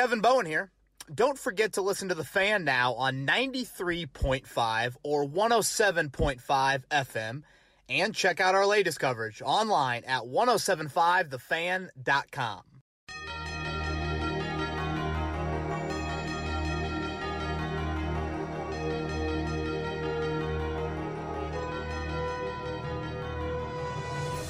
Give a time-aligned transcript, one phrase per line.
[0.00, 0.72] Kevin Bowen here.
[1.14, 7.42] Don't forget to listen to The Fan now on 93.5 or 107.5 FM
[7.90, 12.62] and check out our latest coverage online at 1075thefan.com.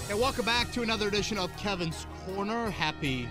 [0.08, 2.70] And welcome back to another edition of Kevin's Corner.
[2.70, 3.28] Happy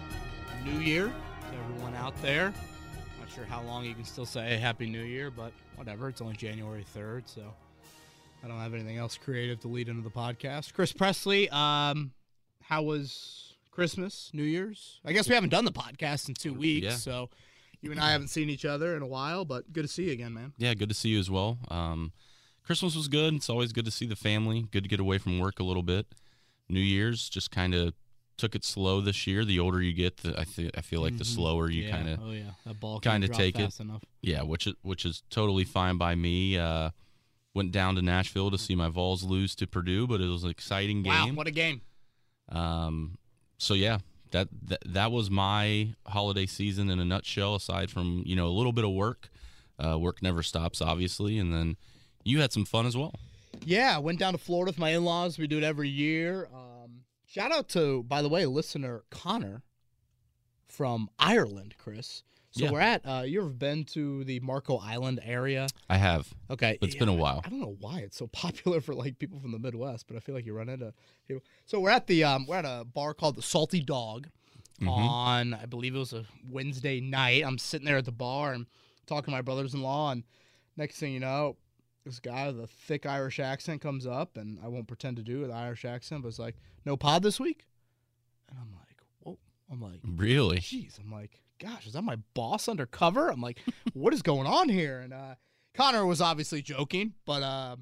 [0.65, 1.13] New Year
[1.51, 2.53] to everyone out there.
[3.19, 6.09] Not sure how long you can still say Happy New Year, but whatever.
[6.09, 7.41] It's only January 3rd, so
[8.43, 10.73] I don't have anything else creative to lead into the podcast.
[10.73, 12.11] Chris Presley, um,
[12.63, 14.99] how was Christmas, New Year's?
[15.05, 16.95] I guess we haven't done the podcast in two weeks, Yeah.
[16.95, 17.29] so
[17.81, 20.11] you and I haven't seen each other in a while, but good to see you
[20.11, 20.53] again, man.
[20.57, 21.57] Yeah, good to see you as well.
[21.69, 22.11] Um,
[22.63, 23.33] Christmas was good.
[23.35, 24.67] It's always good to see the family.
[24.71, 26.07] Good to get away from work a little bit.
[26.67, 27.93] New Year's just kind of
[28.39, 29.43] took it slow this year.
[29.45, 31.35] The older you get, the, I th- I feel like the Mhm.
[31.35, 33.79] slower you kind of oh yeah, that ball kinda can't take it.
[33.79, 34.03] enough.
[34.21, 36.57] yeah, which is which is totally fine by me.
[36.57, 36.89] Uh,
[37.53, 40.49] went down to Nashville to see my Vols lose to Purdue, but it was an
[40.49, 41.11] exciting game.
[41.11, 41.81] Wow, what a game!
[42.49, 43.17] Um,
[43.57, 43.99] so yeah,
[44.31, 47.55] that, that that was my holiday season in a nutshell.
[47.55, 49.29] Aside from you know a little bit of work,
[49.83, 51.75] uh, work never stops, obviously, and then
[52.23, 53.13] you had some fun as well.
[53.65, 55.37] Yeah, I went down to Florida with my in-laws.
[55.37, 56.47] We do it every year.
[56.53, 56.78] Um,
[57.29, 59.61] shout out to, by the way, listener Connor
[60.67, 62.23] from Ireland, Chris.
[62.51, 62.71] So Yeah.
[62.71, 63.05] we're at.
[63.05, 65.67] Uh, you ever been to the Marco Island area?
[65.87, 66.33] I have.
[66.49, 67.41] Okay, it's been a while.
[67.45, 70.19] I, don't know why it's so popular for like people from the Midwest, but I
[70.19, 70.91] feel like you run into.
[71.27, 71.43] people.
[71.65, 74.29] So we're at the um, we're at a bar called the Salty Dog
[74.81, 74.87] Mhm.
[74.87, 77.43] on I believe it was a Wednesday night.
[77.45, 78.65] I'm sitting there at the bar and
[79.05, 80.23] talking to my brothers-in-law, and
[80.77, 81.57] next thing you know,
[82.05, 85.43] this guy with a thick Irish accent comes up, and I won't pretend to do
[85.43, 86.55] an Irish accent, but it's like,
[86.85, 87.65] "No pod this week,"
[88.49, 89.37] and I'm like, "Whoa!"
[89.71, 90.59] I'm like, Really?
[90.59, 93.29] Jeez, I'm like, gosh, is that my boss undercover?
[93.29, 93.59] I'm like,
[93.93, 94.99] what is going on here?
[94.99, 95.35] And uh,
[95.75, 97.75] Connor was obviously joking, but uh,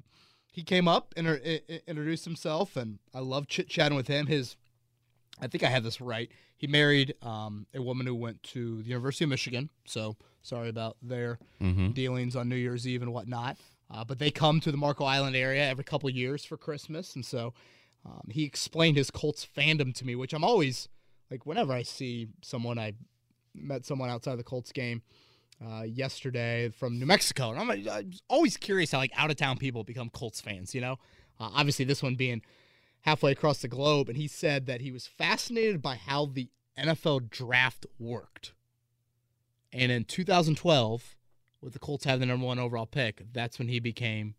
[0.52, 4.26] he came up and inter- introduced himself, and I love chit chatting with him.
[4.26, 4.56] His,
[5.40, 6.30] I think I have this right.
[6.56, 9.70] He married um, a woman who went to the University of Michigan.
[9.86, 11.90] So sorry about their Mm-hmm.
[11.92, 13.56] dealings on New Year's Eve and whatnot.
[13.90, 17.24] Uh, but they come to the Marco Island area every couple years for Christmas, and
[17.24, 17.54] so
[18.04, 20.88] um, he explained his Colts fandom to me, which I'm always
[21.30, 22.92] like whenever I see someone I
[23.54, 25.02] met someone outside the Colts game
[25.64, 29.56] uh, yesterday from New Mexico, and I'm, I'm always curious how like out of town
[29.56, 30.74] people become Colts fans.
[30.74, 30.92] You know,
[31.40, 32.42] uh, obviously this one being
[33.02, 37.30] halfway across the globe, and he said that he was fascinated by how the NFL
[37.30, 38.52] draft worked.
[39.72, 41.16] And in 2012,
[41.60, 44.34] with the Colts having the number one overall pick, that's when he became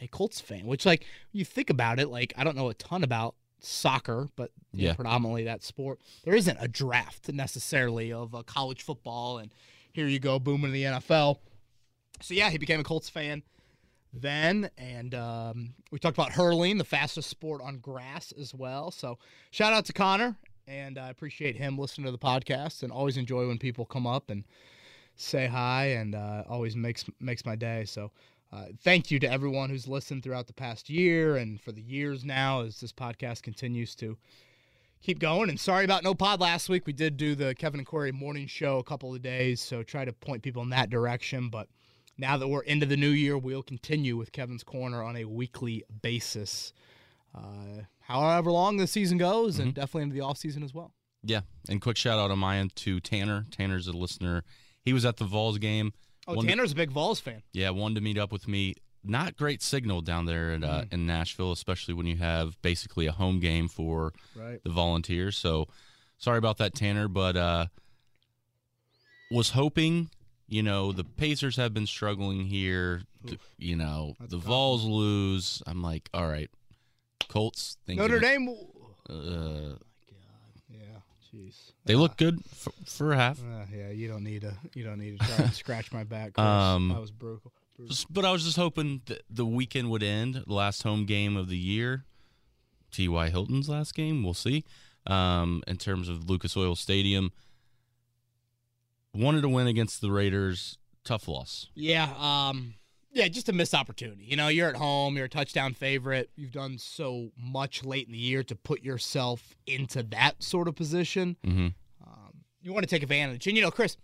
[0.00, 0.66] a Colts fan.
[0.66, 4.50] Which, like, you think about it, like I don't know a ton about soccer, but
[4.72, 6.00] you know, predominantly that sport.
[6.24, 9.52] There isn't a draft necessarily of uh, college football, and
[9.92, 11.38] here you go, booming in the NFL.
[12.20, 13.42] So yeah, he became a Colts fan
[14.12, 18.90] then, and um, we talked about hurling, the fastest sport on grass as well.
[18.90, 19.18] So
[19.50, 20.36] shout out to Connor,
[20.66, 24.30] and I appreciate him listening to the podcast, and always enjoy when people come up
[24.30, 24.44] and
[25.16, 27.84] say hi, and uh, always makes makes my day.
[27.84, 28.10] So.
[28.54, 32.22] Uh, thank you to everyone who's listened throughout the past year and for the years
[32.22, 34.18] now as this podcast continues to
[35.02, 35.48] keep going.
[35.50, 36.86] And sorry about no pod last week.
[36.86, 40.04] We did do the Kevin and Corey morning show a couple of days, so try
[40.04, 41.48] to point people in that direction.
[41.48, 41.68] But
[42.16, 45.84] now that we're into the new year, we'll continue with Kevin's Corner on a weekly
[46.02, 46.72] basis.
[47.34, 50.92] Uh, however long the season goes, and definitely into the off season as well.
[51.24, 51.40] Yeah.
[51.68, 53.46] And quick shout out on my end to Tanner.
[53.50, 54.44] Tanner's a listener.
[54.84, 55.92] He was at the Vols game.
[56.26, 57.42] Oh, Wanted- Tanner's a big Vols fan.
[57.52, 58.74] Yeah, wanted to meet up with me.
[59.04, 63.12] Not great signal down there in, uh, in Nashville, especially when you have basically a
[63.12, 64.62] home game for Right.
[64.62, 65.36] the Volunteers.
[65.36, 65.66] So
[66.18, 67.66] sorry about that, Tanner, but uh,
[69.30, 70.10] was hoping.
[70.48, 73.02] You know, the Pacers have been struggling here.
[73.26, 75.62] to- you know, the Vols lose.
[75.66, 76.50] I'm like, all right,
[77.28, 77.76] Colts.
[77.88, 78.48] Notre Dame.
[79.08, 79.76] Uh,
[81.34, 81.72] jeez.
[81.84, 83.40] they look good for, for half.
[83.40, 84.54] Uh, yeah, you don't need to.
[84.74, 86.38] You don't need to try and scratch my back.
[86.38, 87.52] Um, that was brutal.
[87.76, 87.96] brutal.
[88.10, 90.42] But I was just hoping that the weekend would end.
[90.46, 92.04] The last home game of the year.
[92.92, 93.30] T.Y.
[93.30, 94.22] Hilton's last game.
[94.22, 94.64] We'll see.
[95.06, 97.32] Um, in terms of Lucas Oil Stadium,
[99.14, 100.78] wanted to win against the Raiders.
[101.04, 101.68] Tough loss.
[101.74, 102.74] Yeah, um,
[103.12, 104.24] yeah, just a missed opportunity.
[104.24, 106.30] You know, you're at home, you're a touchdown favorite.
[106.34, 110.74] You've done so much late in the year to put yourself into that sort of
[110.74, 111.36] position.
[111.44, 111.68] hmm
[112.04, 113.46] Um, you want to take advantage.
[113.46, 113.96] And you know, Chris,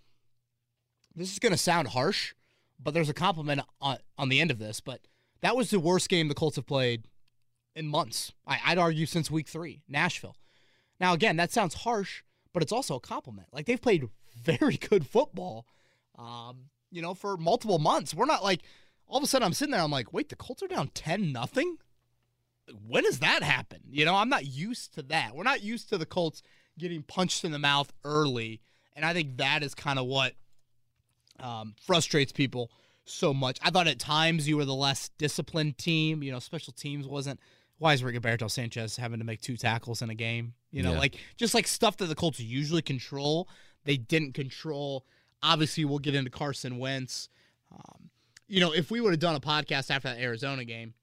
[1.14, 2.34] this is going to sound harsh,
[2.78, 4.81] but there's a compliment on, on the end of this.
[4.81, 5.00] But
[5.40, 7.05] that was the worst game the Colts have played
[7.75, 8.32] in months.
[8.46, 10.37] I, I'd argue since week three, Nashville.
[11.00, 12.22] Now, again, that sounds harsh,
[12.52, 13.49] but it's also a compliment.
[13.52, 15.66] Like they've played very good football.
[16.19, 18.14] Um, you know, for multiple months.
[18.14, 18.62] We're not like
[19.08, 21.32] all of a sudden I'm sitting there, I'm like, wait, the Colts are down 10
[21.32, 21.78] nothing?
[22.87, 23.81] When does that happen?
[23.90, 25.34] You know, I'm not used to that.
[25.34, 26.43] We're not used to the Colts
[26.78, 28.60] getting punched in the mouth early.
[28.94, 30.34] And I think that is kind of what
[31.40, 32.70] um, frustrates people
[33.05, 33.58] so much.
[33.62, 36.22] I thought at times you were the less disciplined team.
[36.22, 37.40] You know, special teams wasn't.
[37.78, 40.55] Why is Rigoberto Sanchez having to make two tackles in a game?
[40.72, 40.99] You know, Yeah.
[40.99, 43.49] like just like stuff that the Colts usually control,
[43.84, 45.06] they didn't control.
[45.43, 47.28] Obviously, we'll get into Carson Wentz.
[47.72, 48.07] Um,
[48.48, 50.94] you know, if we would have done a podcast after that Arizona game,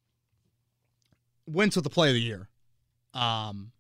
[1.47, 2.49] Wentz with the play of the year,
[3.13, 3.71] um,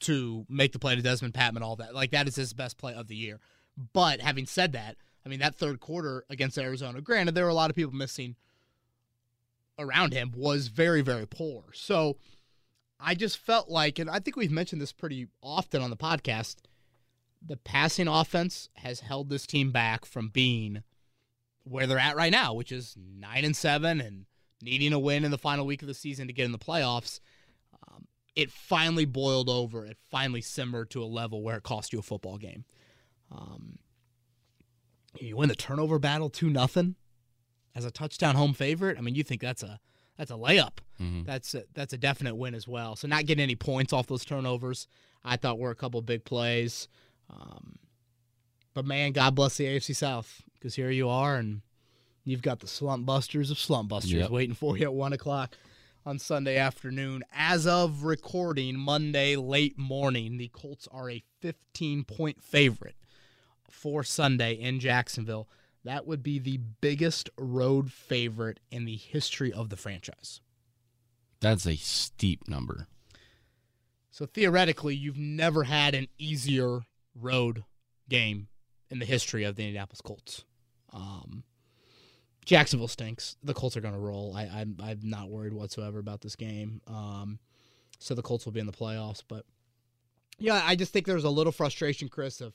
[0.00, 2.92] to make the play to Dezmon Patmon, all that, like that is his best play
[2.92, 3.40] of the year.
[3.92, 7.54] But having said that, I mean that third quarter against Arizona, granted there were a
[7.54, 8.36] lot of people missing
[9.78, 11.64] around him, was very very poor.
[11.72, 12.16] So
[12.98, 16.56] I just felt like, and I think we've mentioned this pretty often on the podcast,
[17.44, 20.82] the passing offense has held this team back from being
[21.68, 24.26] where they're at right now, which is nine and seven and
[24.62, 27.20] needing a win in the final week of the season to get in the playoffs.
[27.88, 29.84] Um, it finally boiled over.
[29.84, 32.64] It finally simmered to a level where it cost you a football game.
[33.32, 33.78] Um,
[35.20, 36.94] you win the turnover battle two nothing
[37.74, 38.96] as a touchdown home favorite.
[38.98, 39.80] I mean, you think that's a
[40.16, 40.78] that's a layup.
[41.00, 41.26] Mhm.
[41.26, 42.96] That's a, that's a definite win as well.
[42.96, 44.86] So not getting any points off those turnovers,
[45.24, 46.88] I thought were a couple big plays.
[47.28, 47.74] Um,
[48.76, 51.62] but man, God bless the AFC South because here you are, and
[52.24, 54.30] you've got the slump busters of slump busters Yep.
[54.30, 55.56] waiting for you at one o'clock
[56.04, 57.24] on Sunday afternoon.
[57.32, 62.96] As of recording Monday late morning, the Colts are a 15 point favorite
[63.70, 65.48] for Sunday in Jacksonville.
[65.82, 70.42] That would be the biggest road favorite in the history of the franchise.
[71.40, 72.88] That's a steep number.
[74.10, 76.80] So theoretically, you've never had an easier
[77.14, 77.64] road
[78.10, 78.48] game
[78.90, 80.44] in the history of the Indianapolis Colts.
[80.92, 81.44] Um,
[82.44, 83.36] Jacksonville stinks.
[83.42, 84.34] The Colts are going to roll.
[84.36, 86.80] I, I'm I'm not worried whatsoever about this game.
[86.86, 87.38] Um,
[87.98, 89.44] so the Colts will be in the playoffs, but
[90.38, 92.40] yeah, I just think there's a little frustration, Chris.
[92.40, 92.52] Of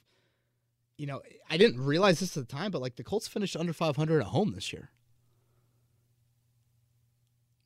[0.98, 3.74] you know, I didn't realize this at the time, but like the Colts finished under
[3.74, 4.92] 500 at home this year.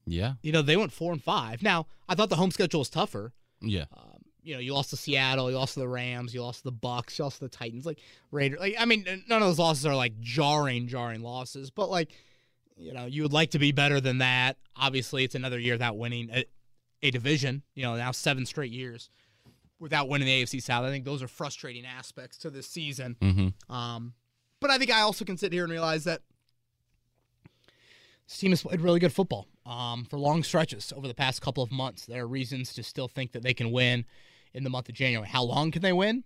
[0.06, 0.34] Yeah.
[0.42, 1.62] You know, they went four and five.
[1.62, 3.34] Now, I thought the home schedule was tougher.
[3.62, 3.86] Yeah.
[3.96, 4.15] Um,
[4.45, 6.71] you know, you lost to Seattle, you lost to the Rams, you lost to the
[6.71, 8.00] Bucks, you lost to the Titans, like
[8.31, 8.59] Raiders.
[8.59, 12.12] Like, I mean, none of those losses are like jarring, jarring losses, but like,
[12.77, 14.57] you know, you would like to be better than that.
[14.75, 16.45] Obviously, it's another year without winning a,
[17.01, 17.63] a division.
[17.74, 19.09] You know, now seven straight years
[19.80, 20.86] without winning the AFC South.
[20.86, 23.15] I think those are frustrating aspects to this season.
[23.19, 23.74] Mm-hmm.
[23.74, 24.13] Um,
[24.59, 26.21] but I think I also can sit here and realize that
[28.27, 31.63] this team has played really good football um, for long stretches over the past couple
[31.63, 32.06] of months.
[32.06, 34.06] There are reasons to still think that they can win
[34.56, 35.28] in the month of January.
[35.28, 36.24] How long can they win?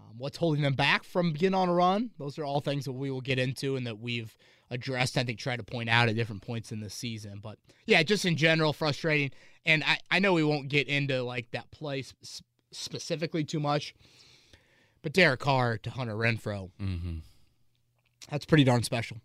[0.00, 2.10] Um, what's holding them back from getting on a run?
[2.18, 4.34] Those are all things that we will get into and that we've
[4.70, 7.40] addressed, I think, try to point out at different points in the season.
[7.42, 9.32] But yeah, just in general, frustrating.
[9.66, 13.94] And I, I know we won't get into like that play sp- specifically too much,
[15.02, 17.18] but Derek Carr to Hunter Renfrow, Mm-hmm.
[18.30, 19.18] that's pretty darn special.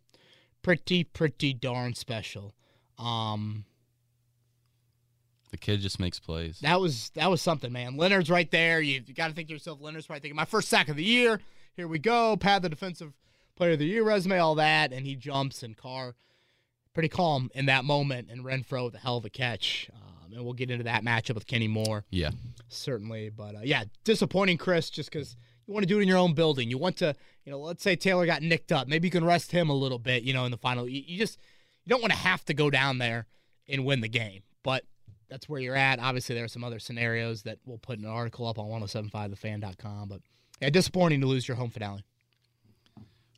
[0.62, 2.56] Pretty, pretty darn special.
[2.98, 3.66] Um,
[5.54, 6.58] The kid just makes plays.
[6.62, 7.96] that was that was something, man.
[7.96, 8.82] Leonard's right there.
[8.82, 11.04] You, you got to think to yourself, Leonard's probably thinking, my first sack of the
[11.04, 11.40] year.
[11.76, 12.36] Here we go.
[12.36, 13.14] Pad the defensive
[13.56, 16.16] player of the year resume, all that, and he jumps and Carr
[16.92, 19.92] pretty calm in that moment, and Renfrow with a hell of a catch.
[19.94, 22.32] Um, and we'll get into that matchup with Kenny Moore yeah.
[22.68, 23.30] certainly.
[23.30, 25.36] But uh, yeah, disappointing, Chris, just because
[25.68, 26.72] you want to do it in your own building.
[26.72, 28.88] You want to, you know, let's say Taylor got nicked up.
[28.88, 30.88] Maybe you can rest him a little bit, you know, in the final.
[30.88, 31.38] You, you just
[31.86, 33.28] you don't want to have to go down there
[33.68, 34.42] and win the game.
[34.64, 34.86] But
[35.34, 35.98] that's where you're at.
[35.98, 40.08] Obviously, there are some other scenarios that we'll put in an article up on 1075thefan.com.
[40.08, 40.22] But
[40.62, 42.04] yeah, disappointing to lose your home finale.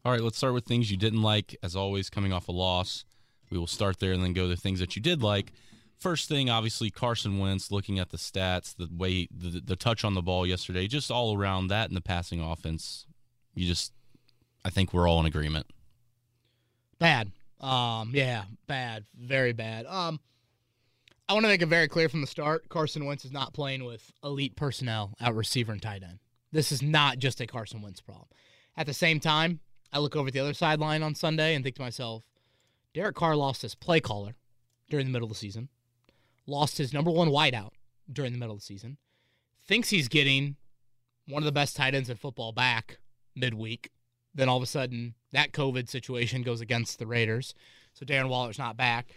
[0.04, 1.56] All right, let's start with things you didn't like.
[1.64, 3.06] As always, coming off a loss,
[3.50, 5.54] we will start there and then go to things that you did like.
[5.98, 7.72] First thing, obviously, Carson Wentz.
[7.72, 11.38] Looking at the stats, the way the, the touch on the ball yesterday, just all
[11.38, 13.06] around that and the passing offense,
[13.54, 13.94] you just,
[14.66, 15.68] I think we're all in agreement.
[17.00, 17.32] Bad.
[17.62, 19.06] Um, yeah, bad.
[19.18, 19.86] Very bad.
[19.86, 20.20] Um,
[21.28, 23.84] I want to make it very clear from the start Carson Wentz is not playing
[23.84, 26.20] with elite personnel at receiver and tight end.
[26.52, 28.28] This is not just a Carson Wentz problem.
[28.78, 29.60] At the same time,
[29.92, 32.24] I look over at the other sideline on Sunday and think to myself,
[32.94, 34.36] Derek Carr lost his play caller
[34.88, 35.70] during the middle of the season,
[36.46, 37.72] lost his number one wideout
[38.12, 38.98] during the middle of the season,
[39.68, 40.58] thinks he's getting
[41.28, 43.00] one of the best tight ends in football back
[43.36, 43.90] midweek.
[44.36, 47.56] Then all of a sudden, that COVID situation goes against the Raiders.
[47.94, 49.08] So Darren Waller's not back.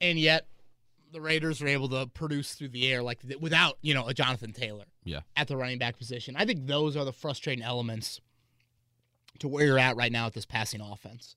[0.00, 0.46] And yet,
[1.12, 4.52] the Raiders are able to produce through the air like without, you know, a Jonathan
[4.52, 5.20] Taylor Yeah.
[5.36, 6.36] at the running back position.
[6.36, 8.20] I think those are the frustrating elements
[9.40, 11.36] to where you're at right now at this passing offense.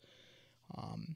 [0.76, 1.16] Um,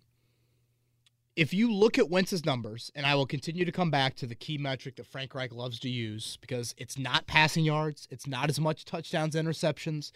[1.35, 4.33] if you look at Wentz's numbers, and I will continue to come back to the
[4.35, 8.49] key metric that Frank Reich loves to use because it's not passing yards, it's not
[8.49, 10.11] as much touchdowns, and interceptions.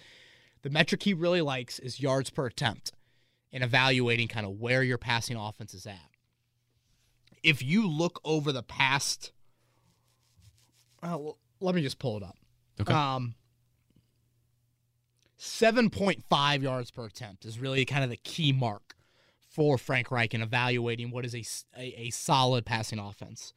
[0.64, 2.92] The metric he really likes is yards per attempt
[3.54, 6.00] and evaluating kind of where your passing offense is at.
[7.44, 9.32] If you look over the past,
[11.02, 12.38] well, let me just pull it up.
[12.80, 12.94] Okay.
[12.94, 13.36] Um,
[15.40, 18.96] 7.5 yards per attempt is really kind of the key mark
[19.50, 21.44] for Frank Reich in evaluating what is a,
[21.78, 23.54] a, a solid passing offense.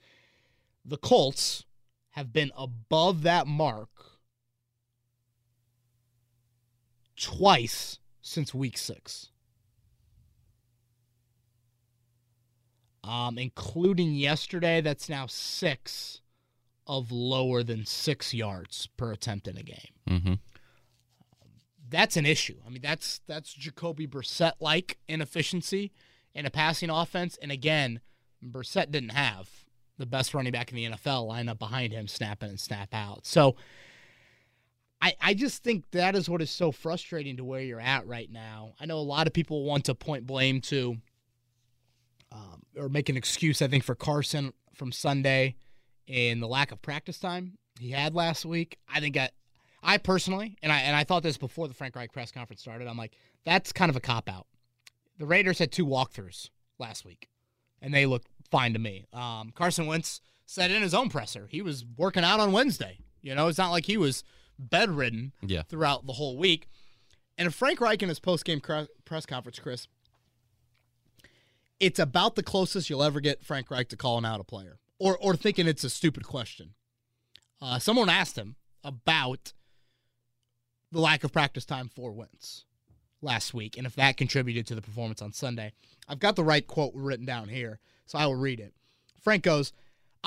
[0.84, 1.64] The Colts
[2.12, 3.90] have been above that mark
[7.16, 9.30] twice since week six.
[13.06, 16.22] Um, including yesterday, that's now six
[16.86, 19.92] of lower than six yards per attempt in a game.
[20.08, 20.34] Mm-hmm.
[21.88, 22.56] That's an issue.
[22.66, 25.92] I mean, that's that's Jacoby Brissett like inefficiency
[26.34, 27.38] in a passing offense.
[27.40, 28.00] And again,
[28.42, 29.48] Brissett didn't have
[29.98, 32.92] the best running back in the NFL line up behind him, snap in and snap
[32.92, 33.26] out.
[33.26, 33.54] So
[35.00, 38.30] I, I just think that is what is so frustrating to where you're at right
[38.30, 38.74] now.
[38.80, 40.96] I know a lot of people want to point blame to
[42.34, 45.54] um, or make an excuse, I think, for Carson from Sunday
[46.06, 48.78] in the lack of practice time he had last week.
[48.92, 49.30] I think I,
[49.82, 52.88] I personally, and I and I thought this before the Frank Reich press conference started.
[52.88, 54.46] I'm like, that's kind of a cop out.
[55.18, 57.28] The Raiders had two walkthroughs last week,
[57.80, 59.04] and they looked fine to me.
[59.12, 62.98] Um, Carson Wentz said in his own presser he was working out on Wednesday.
[63.22, 64.22] You know, it's not like he was
[64.58, 65.62] bedridden Yeah.
[65.62, 66.68] throughout the whole week.
[67.38, 69.88] And Frank Reich in his post game press conference, Chris,
[71.84, 75.16] it's about the closest you'll ever get Frank Reich to calling out a player or
[75.18, 76.74] or thinking it's a stupid question.
[77.60, 79.52] Uh, someone asked him about
[80.92, 82.64] the lack of practice time for Wentz
[83.20, 85.72] last week and if that contributed to the performance on Sunday.
[86.08, 88.74] I've got the right quote written down here, so I will read it.
[89.22, 89.72] Frank goes,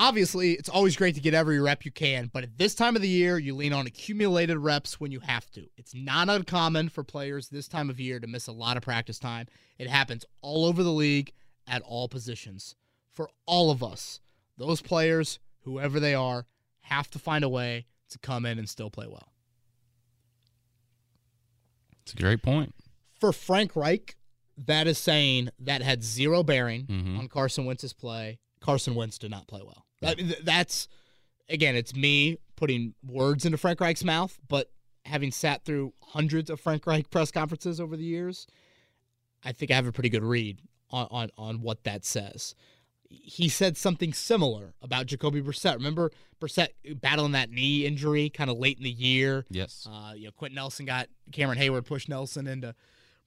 [0.00, 3.02] Obviously, it's always great to get every rep you can, but at this time of
[3.02, 5.66] the year, you lean on accumulated reps when you have to.
[5.76, 9.18] It's not uncommon for players this time of year to miss a lot of practice
[9.18, 9.48] time.
[9.76, 11.32] It happens all over the league
[11.68, 12.74] at all positions.
[13.12, 14.20] For all of us,
[14.56, 16.46] those players, whoever they are,
[16.82, 19.32] have to find a way to come in and still play well.
[22.02, 22.74] It's a great point.
[23.20, 24.16] For Frank Reich,
[24.56, 27.18] that is saying that had zero bearing Mhm.
[27.18, 28.38] on Carson Wentz's play.
[28.60, 29.86] Carson Wentz did not play well.
[30.00, 30.88] That- that's
[31.50, 34.70] again, it's me putting words into Frank Reich's mouth, but
[35.06, 38.46] having sat through hundreds of Frank Reich press conferences over the years,
[39.42, 42.54] I think I have a pretty good read on on, on what that says.
[43.10, 45.74] He said something similar about Jacoby Brissett.
[45.74, 46.68] Remember Brissett
[47.00, 49.46] battling that knee injury kind of late in the year.
[49.48, 49.88] Yes.
[49.90, 52.74] Uh, you know, Quenton Nelson got Cameron Heyward pushed Nelson into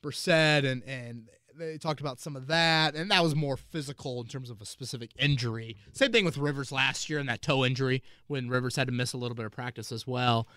[0.03, 4.27] Brissett, and and they talked about some of that, and that was more physical in
[4.27, 5.77] terms of a specific injury.
[5.93, 9.13] Same thing with Rivers last year and that toe injury when Rivers had to miss
[9.13, 10.47] a little bit of practice as well.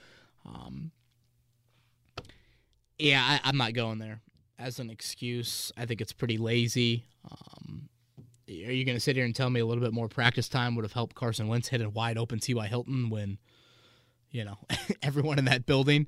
[0.46, 0.92] Um,
[2.98, 4.20] yeah, I, I'm not going there
[4.58, 5.72] as an excuse.
[5.76, 7.06] I think it's pretty lazy.
[7.30, 7.88] Um,
[8.48, 10.74] are you going to sit here and tell me a little bit more practice time
[10.76, 12.66] would have helped Carson Wentz hit a wide open T.Y.
[12.66, 13.38] Hilton when,
[14.30, 14.58] you know,
[15.02, 16.06] everyone in that building,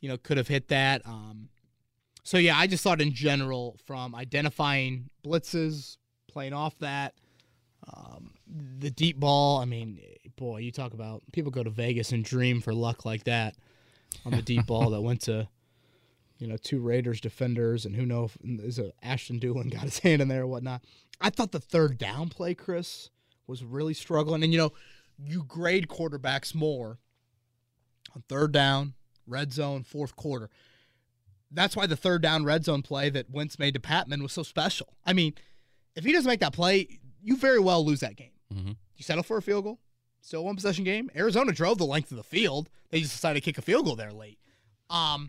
[0.00, 1.02] you know, could have hit that?
[1.04, 1.48] Um,
[2.22, 5.96] so yeah, I just thought in general from identifying blitzes,
[6.28, 7.14] playing off that,
[7.92, 9.58] um, the deep ball.
[9.58, 10.00] I mean,
[10.36, 13.56] boy, you talk about people go to Vegas and dream for luck like that
[14.24, 15.48] on the deep ball that went to,
[16.42, 20.20] you know, two Raiders defenders and who knows is a Ashton Dulin got his hand
[20.20, 20.82] in there or whatnot.
[21.20, 23.10] I thought the third down play, Chris,
[23.46, 24.72] was really struggling, and you know,
[25.24, 26.98] you grade quarterbacks more
[28.14, 28.94] on third down,
[29.26, 30.50] red zone, fourth quarter
[31.54, 34.42] that's why the third down red zone play that Wentz made to Patmon was so
[34.42, 34.94] special.
[35.04, 35.34] I mean,
[35.94, 38.30] if he doesn't make that play, you very well lose that game.
[38.50, 38.76] Mhm.
[38.96, 39.78] You settle for a field goal,
[40.22, 41.10] still one possession game.
[41.14, 42.70] Arizona drove the length of the field.
[42.88, 44.38] They just decided to kick a field goal there late.
[44.88, 45.28] Um,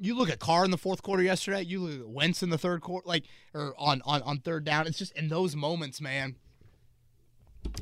[0.00, 1.62] you look at Carr in the fourth quarter yesterday.
[1.62, 4.86] You look at Wentz in the third quarter, like or on on on third down.
[4.86, 6.36] It's just in those moments, man.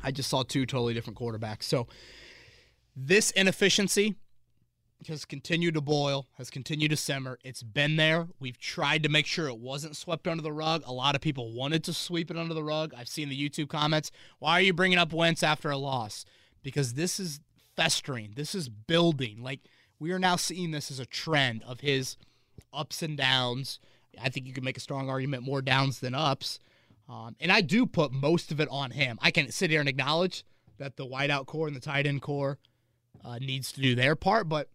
[0.03, 1.63] I just saw two totally different quarterbacks.
[1.63, 1.87] So
[2.95, 4.15] this inefficiency
[5.07, 7.39] has continued to boil, has continued to simmer.
[7.43, 8.27] It's been there.
[8.39, 10.83] We've tried to make sure it wasn't swept under the rug.
[10.85, 12.93] A lot of people wanted to sweep it under the rug.
[12.97, 14.11] I've seen the YouTube comments.
[14.39, 16.25] Why are you bringing up Wentz after a loss?
[16.61, 17.39] Because this is
[17.77, 18.33] festering.
[18.35, 19.41] This is building.
[19.41, 19.61] Like
[19.99, 22.17] we are now seeing this as a trend of his
[22.73, 23.79] ups and downs.
[24.21, 26.59] I think you can make a strong argument more downs than ups.
[27.07, 29.17] Um, and I do put most of it on him.
[29.21, 30.43] I can sit here and acknowledge
[30.77, 32.59] that the wideout core and the tight end core
[33.23, 34.69] uh, needs to do their part, but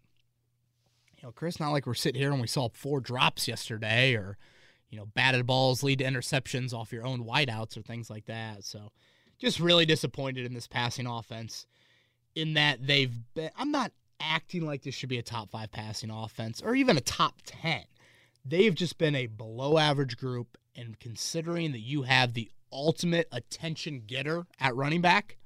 [1.16, 4.36] you know, Chris, not like we're sitting here and we saw four drops yesterday or,
[4.90, 8.64] you know, batted balls lead to interceptions off your own wideouts or things like that.
[8.64, 8.90] So
[9.38, 11.66] just really disappointed in this passing offense
[12.34, 13.92] in that they've been, I'm not
[14.24, 17.84] acting like this should be a top five passing offense or even a top 10.
[18.44, 20.58] They've just been a below average group.
[20.76, 25.36] And considering that you have the ultimate attention getter at running back,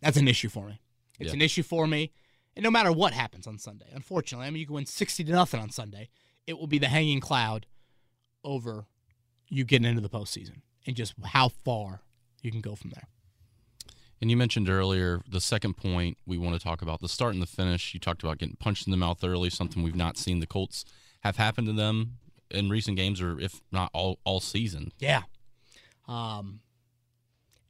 [0.00, 0.80] that's an issue for me.
[1.18, 1.34] It's Yeah.
[1.34, 2.12] an issue for me.
[2.54, 5.32] And no matter what happens on Sunday, unfortunately, I mean, you can win 60 to
[5.32, 6.08] nothing on Sunday.
[6.46, 7.66] It will be the hanging cloud
[8.42, 8.86] over
[9.48, 12.02] you getting into the postseason and just how far
[12.40, 13.08] you can go from there.
[14.20, 17.42] And you mentioned earlier the second point we want to talk about the start and
[17.42, 17.92] the finish.
[17.92, 20.84] You talked about getting punched in the mouth early, something we've not seen the Colts
[21.20, 22.18] have happened to them
[22.50, 24.92] in recent games, or if not all all season.
[24.98, 25.22] Yeah.
[26.08, 26.60] Um,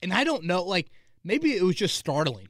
[0.03, 0.91] and I don't know, like
[1.25, 2.49] maybe it was just startling.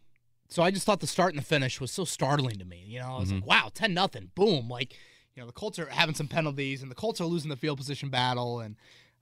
[0.48, 2.84] So I just thought the start and the finish was so startling to me.
[2.86, 4.68] You know, I was like, wow, ten nothing, boom.
[4.68, 4.94] Like,
[5.34, 7.78] you know, the Colts are having some penalties, and the Colts are losing the field
[7.78, 8.76] position battle, and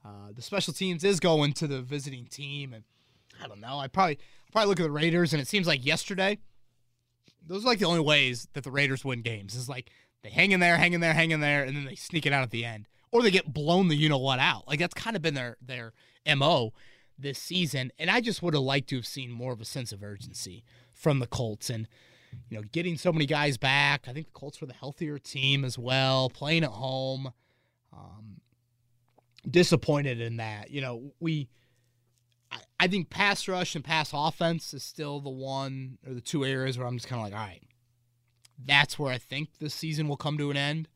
[0.04, 2.84] uh, the special teams is going to the visiting team, and
[3.42, 3.78] I don't know.
[3.78, 4.18] I probably
[4.54, 6.38] probably look at the Raiders, and it seems like yesterday,
[7.44, 9.56] those are like the only ways that the Raiders win games.
[9.56, 9.90] Is like
[10.22, 12.32] they hang in there, hang in there, hang in there, and then they sneak it
[12.32, 14.68] out at the end, or they get blown the you know what out.
[14.68, 15.92] Like that's kind of been their their
[16.36, 16.72] mo
[17.18, 19.90] this season, and I just would have liked to have seen more of a sense
[19.90, 21.88] of urgency from the Colts, and
[22.48, 24.06] you know, getting so many guys back.
[24.06, 27.32] I think the Colts were the healthier team as well, playing at home.
[27.92, 28.40] Um,
[29.50, 30.70] disappointed in that.
[30.70, 31.48] You know, we.
[32.84, 36.78] I- think pass rush and pass offense is still the one or the two areas
[36.78, 37.62] where I'm just kind of like, all right,
[38.64, 40.88] that's where I think this season will come to an end.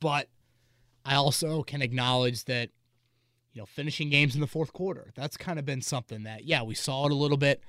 [0.00, 0.28] But
[1.04, 2.70] I also can acknowledge that,
[3.52, 6.62] you know, finishing games in the fourth quarter, that's kind of been something that, yeah,
[6.62, 7.62] we saw it a little bit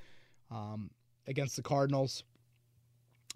[0.50, 0.90] um,
[1.26, 2.24] against the Cardinals,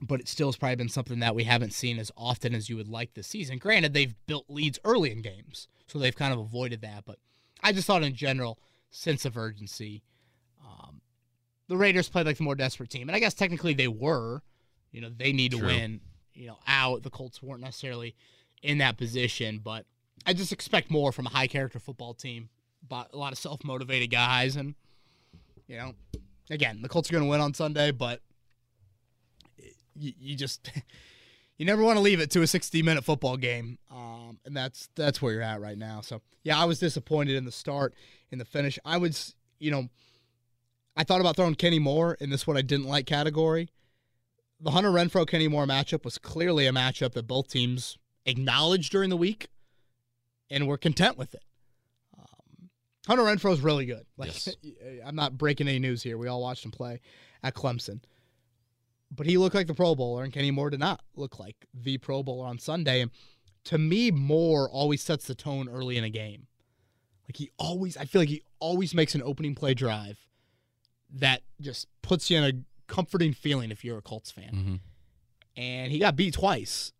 [0.01, 2.77] but it still has probably been something that we haven't seen as often as you
[2.77, 3.59] would like this season.
[3.59, 7.05] Granted, they've built leads early in games, so they've kind of avoided that.
[7.05, 7.19] But
[7.63, 8.59] I just thought in general,
[8.93, 10.05] sense of urgency.
[10.65, 11.01] Um,
[11.69, 14.43] the Raiders played like the more desperate team, and I guess technically they were.
[14.93, 16.01] You know, they need to win.
[16.35, 18.15] You know, out the Colts weren't necessarily
[18.63, 19.87] in that position, but
[20.27, 22.49] I just expect more from a high character football team.
[22.87, 24.75] But a lot of self motivated guys, and
[25.67, 25.95] you know,
[26.51, 28.21] again, the Colts are going to win on Sunday, but
[29.97, 30.71] you, you just
[31.59, 34.89] you never want to leave it to a 60 minute football game, um, and that's
[34.95, 36.01] that's where you're at right now.
[36.01, 37.95] So yeah, I was disappointed in the start,
[38.33, 38.79] in the finish.
[38.85, 39.89] I was, you know,
[40.97, 43.71] I thought about throwing Kenny Moore in this what I didn't like category.
[44.61, 49.11] The Hunter Renfrow Kenny Moore matchup was clearly a matchup that both teams acknowledged during
[49.11, 49.49] the week,
[50.51, 51.43] and were content with it.
[52.19, 52.71] Um,
[53.07, 54.05] Hunter Renfrow is really good.
[54.17, 54.49] Like Yes.
[55.07, 56.19] I'm not breaking any news here.
[56.19, 57.01] We all watched him play
[57.43, 58.01] at Clemson
[59.15, 61.99] but he looked like the Pro Bowler, and Kenny Moore did not look like the
[61.99, 63.01] Pro Bowler on Sunday.
[63.03, 63.11] And
[63.65, 66.47] to me, Moore always sets the tone early in a game.
[67.33, 70.19] Like he always, I feel like he always makes an opening play drive
[71.15, 74.53] that just puts you in a comforting feeling if you're a Colts fan.
[74.53, 74.81] Mhm.
[75.57, 76.93] And he got beat twice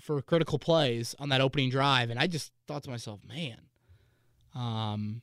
[0.00, 3.60] for critical plays on that opening drive, and I just thought to myself, man,
[4.56, 5.22] um,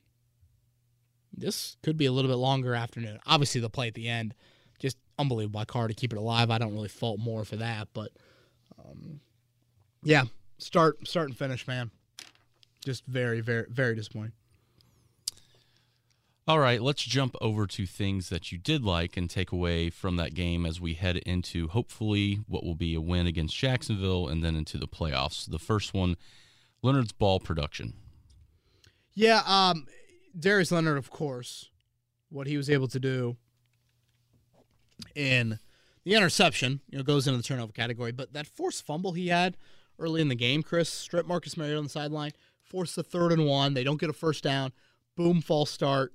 [1.30, 3.18] this could be a little bit longer afternoon.
[3.26, 4.34] Obviously, the play at the end,
[4.78, 6.50] just unbelievable by Carr to keep it alive.
[6.50, 8.12] I don't really fault more for that, but
[8.78, 9.20] um,
[10.02, 10.24] yeah,
[10.56, 11.90] start, start and finish, man.
[12.82, 14.32] Just very, very, very disappointing.
[16.46, 20.16] All right, let's jump over to things that you did like and take away from
[20.16, 24.44] that game as we head into hopefully what will be a win against Jacksonville and
[24.44, 25.50] then into the playoffs.
[25.50, 26.16] The first one,
[26.82, 27.94] Leonard's ball production.
[29.14, 29.86] Yeah, um,
[30.38, 31.70] Darius Leonard, of course,
[32.28, 33.38] what he was able to do
[35.14, 35.58] in
[36.04, 38.12] the interception, you know, goes into the turnover category.
[38.12, 39.56] But that forced fumble he had
[39.98, 43.46] early in the game, Chris, strip Marcus Mariota on the sideline, forced the third and
[43.46, 43.72] one.
[43.72, 44.72] They don't get a first down.
[45.16, 46.12] Boom, false start.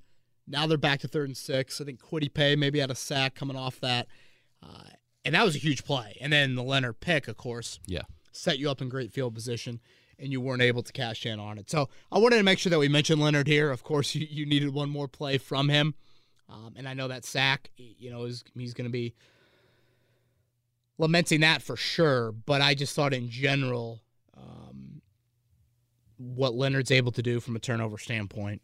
[0.49, 1.79] Now they're back to third and six.
[1.79, 4.07] I think Kwity Paye maybe had a sack coming off that.
[4.63, 4.83] Uh,
[5.23, 6.17] and that was a huge play.
[6.19, 8.01] And then the Leonard pick, of course, Yeah.
[8.31, 9.79] set you up in great field position
[10.17, 11.69] and you weren't able to cash in on it.
[11.69, 13.69] So I wanted to make sure that we mentioned Leonard here.
[13.71, 15.93] Of course, you, you needed one more play from him.
[16.49, 19.13] Um, and I know that sack, you know, is he's going to be
[20.97, 22.31] lamenting that for sure.
[22.31, 24.01] But I just thought in general,
[24.35, 25.01] um,
[26.17, 28.61] what Leonard's able to do from a turnover standpoint,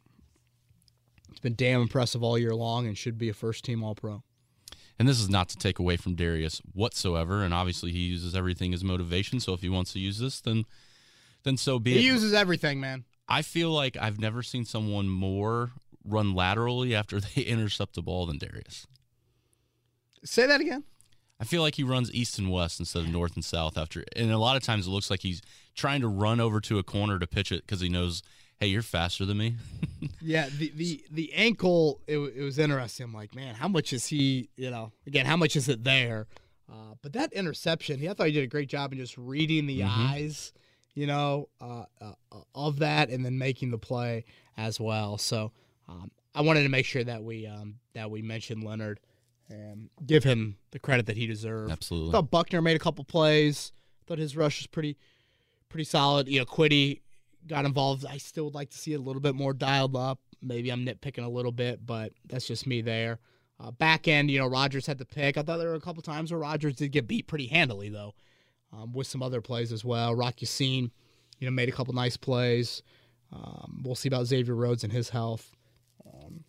[1.36, 4.24] it's been damn impressive all year long and should be a first team All Pro.
[4.98, 7.44] And this is not to take away from Darius whatsoever.
[7.44, 9.42] And obviously, he uses everything as motivation.
[9.42, 10.64] So if he wants to use this, then
[11.44, 12.04] then so be He it.
[12.12, 13.04] uses everything, man.
[13.28, 15.72] I feel like I've never seen someone more
[16.06, 18.88] run laterally after they intercept the ball than Darius.
[20.24, 20.84] Say that again.
[21.40, 24.32] I feel like he runs east and west instead of north and south after, and
[24.32, 25.42] a lot of times it looks like he's
[25.76, 28.24] trying to run over to a corner to pitch it because he knows,
[28.60, 29.56] hey, you're faster than me.
[30.22, 33.06] Yeah, the the the ankle it, it was interesting.
[33.06, 34.50] I'm like, man, how much is he?
[34.56, 36.26] You know, again, how much is it there?
[36.68, 39.68] Uh, but that interception, he I thought he did a great job in just reading
[39.68, 39.88] the Mhm.
[40.10, 40.54] eyes,
[40.96, 44.26] you know, uh, uh, uh, of that, and then making the play
[44.58, 45.18] as well.
[45.20, 45.52] So
[45.88, 49.00] um, I wanted to make sure that we um, that we mentioned Leonard
[49.48, 51.70] and give him the credit that he deserved.
[51.70, 52.12] I Absolutely.
[52.14, 53.72] thought Buckner made a couple plays.
[54.08, 54.98] thought his rush was pretty
[55.70, 56.28] pretty solid.
[56.28, 57.02] You know, Kwity
[57.48, 58.06] got involved.
[58.10, 60.20] I still would like to see it a little bit more dialed up.
[60.42, 63.20] Maybe I'm nitpicking a little bit, but that's just me there.
[63.60, 65.38] Uh, back end, you know, Rogers had the pick.
[65.38, 68.14] I thought there were a couple times where Rogers did get beat pretty handily, though,
[68.74, 70.14] um, with some other plays as well.
[70.14, 70.92] Rock Ya-Sin,
[71.40, 72.84] you know, made a couple nice plays.
[73.32, 75.52] Um, we'll see about Xavier Rhodes and his health.
[76.06, 76.44] Um,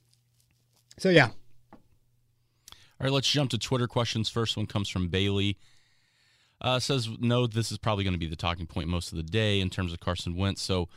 [0.99, 1.29] so, yeah,
[2.99, 4.29] All right, let's jump to Twitter questions.
[4.29, 5.59] First one comes from Bailey.
[6.61, 9.23] Uh, says, no, this is probably going to be the talking point most of the
[9.23, 10.63] day in terms of Carson Wentz.
[10.63, 10.89] So,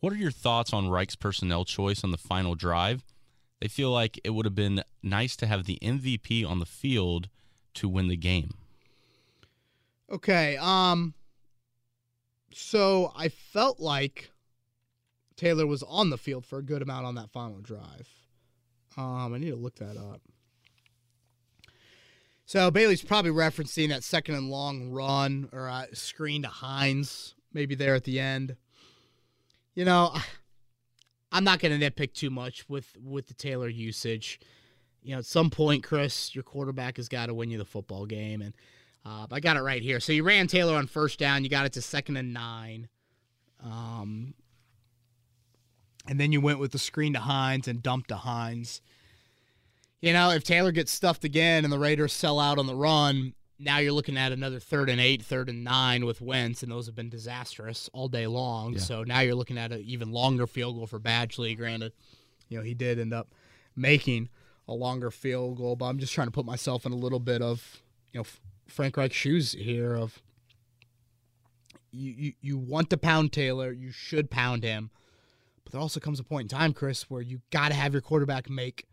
[0.00, 3.04] what are your thoughts on Reich's personnel choice on the final drive?
[3.60, 7.28] They feel like it would have been nice to have the MVP on the field
[7.74, 8.54] to win the game.
[10.10, 10.56] Okay.
[10.56, 11.14] Um.
[12.52, 14.30] So I felt like
[15.36, 18.08] Taylor was on the field for a good amount on that final drive.
[18.96, 20.20] Um, I need to look that up.
[22.52, 27.74] So Bailey's probably referencing that second and long run or uh, screen to Hines, maybe
[27.74, 28.56] there at the end.
[29.74, 30.14] You know,
[31.32, 34.38] I'm not going to nitpick too much with with the Taylor usage.
[35.02, 38.04] You know, at some point, Chris, your quarterback has got to win you the football
[38.04, 38.52] game, and
[39.06, 39.98] uh, I got it right here.
[39.98, 41.44] So you ran Taylor on first down.
[41.44, 42.90] You got it to second and nine.
[43.64, 44.34] Um,
[46.06, 48.82] and then you went with the screen to Hines and dumped to Hines.
[50.02, 53.34] You know, if Taylor gets stuffed again and the Raiders sell out on the run,
[53.58, 56.86] now you're looking at another third and eight, third and nine with Wentz, and those
[56.86, 58.74] have been disastrous all day long.
[58.74, 58.80] Yeah.
[58.80, 61.56] So now you're looking at an even longer field goal for Badgley.
[61.56, 61.92] Granted,
[62.48, 63.32] you know, he did end up
[63.76, 64.28] making
[64.66, 67.40] a longer field goal, but I'm just trying to put myself in a little bit
[67.40, 67.80] of,
[68.12, 68.26] you know,
[68.66, 70.20] Frank Reich's shoes here of
[71.92, 74.90] you, you, you want to pound Taylor, you should pound him.
[75.62, 78.02] But there also comes a point in time, Chris, where you got to have your
[78.02, 78.86] quarterback make.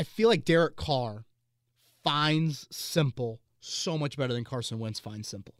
[0.00, 1.26] I feel like Derek Carr
[2.02, 5.54] finds simple so much better than Carson Wentz finds simple.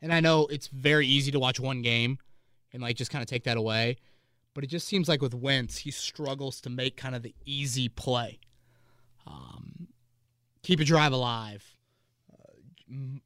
[0.00, 2.18] And I know it's very easy to watch one game
[2.72, 3.96] and like just kind of take that away,
[4.54, 7.88] but it just seems like with Wentz, he struggles to make kind of the easy
[7.88, 8.38] play.
[9.26, 9.88] Um,
[10.62, 11.64] keep a drive alive,
[12.32, 12.52] uh,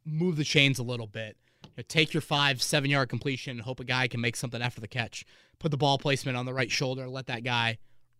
[0.06, 1.36] move the chains a little bit.
[1.64, 4.62] You know, take your five, seven yard completion and hope a guy can make something
[4.62, 5.26] after the catch.
[5.58, 7.76] Put the ball placement on the right shoulder, let that guy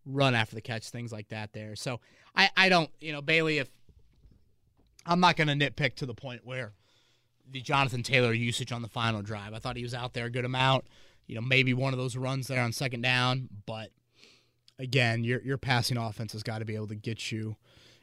[0.06, 1.76] run after the catch, things like that there.
[1.76, 2.00] So
[2.34, 3.70] I, I don't, you know, Bailey, if
[5.06, 6.72] I'm not going to nitpick to the point where
[7.50, 10.30] the Jonathan Taylor usage on the final drive, I thought he was out there a
[10.30, 10.84] good amount.
[11.26, 13.90] You know, maybe one of those runs there on second down, but
[14.78, 17.56] again, your your passing offense has got to be able to get you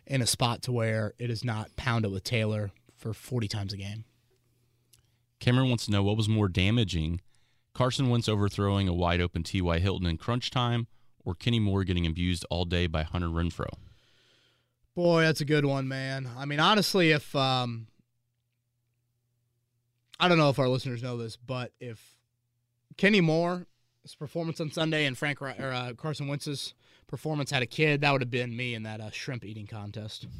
[0.05, 3.77] in a spot to where it is not pounded with Taylor for 40 times a
[3.77, 4.05] game.
[5.41, 7.19] Cameron wants to know what was more damaging
[7.77, 9.77] Carson Wentz overthrowing a wide open T.Y.
[9.77, 10.87] Hilton in crunch time
[11.27, 13.73] or Kenny Moore getting abused all day by Hunter Renfrow.
[14.95, 16.29] Boy, that's a good one, man.
[16.37, 17.87] I mean, honestly, if um,
[20.17, 22.15] I don't know if our listeners know this, but if
[22.95, 23.65] Kenny Moore's
[24.17, 26.73] performance on Sunday and Frank or uh, Carson Wentz's
[27.07, 30.27] performance had a kid, that would have been me in that uh, shrimp eating contest.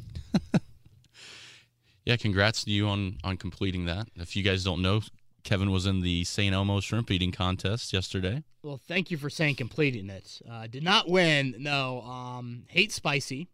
[2.08, 4.08] Yeah, congrats to you on on completing that.
[4.16, 5.02] If you guys don't know,
[5.48, 6.54] Kevin was in the St.
[6.54, 8.44] Elmo shrimp eating contest yesterday.
[8.64, 10.42] Well, thank you for saying completing it.
[10.48, 11.56] Uh, did not win.
[11.58, 12.02] No.
[12.02, 13.48] Um, hate spicy.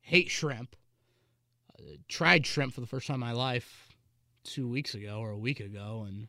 [0.00, 0.74] Hate shrimp.
[1.78, 3.94] Uh, tried shrimp for the first time in my life
[4.42, 6.26] two weeks ago or a week ago, and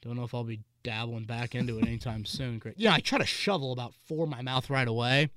[0.00, 2.58] don't know if I'll be dabbling back into it anytime soon.
[2.58, 2.78] Great.
[2.78, 5.28] Yeah, I try to shovel about four in my mouth right away.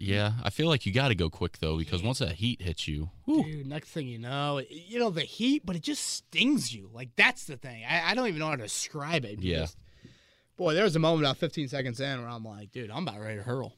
[0.00, 2.88] Yeah, I feel like you got to go quick though because once that heat hits
[2.88, 6.74] you, whew, Dude, next thing you know, you know the heat, but it just stings
[6.74, 6.88] you.
[6.92, 7.84] Like that's the thing.
[7.88, 9.40] I, I don't even know how to describe it.
[9.40, 9.60] Yeah.
[9.60, 9.76] Just-
[10.56, 13.20] boy, there was a moment about 15 seconds in where I'm like, dude, I'm about
[13.20, 13.74] ready to hurl.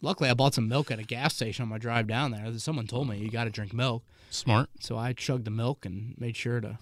[0.00, 2.52] Luckily, I bought some milk at a gas station on my drive down there.
[2.58, 4.68] Someone told me you got to drink milk, smart.
[4.80, 6.78] so I chugged the milk and made sure to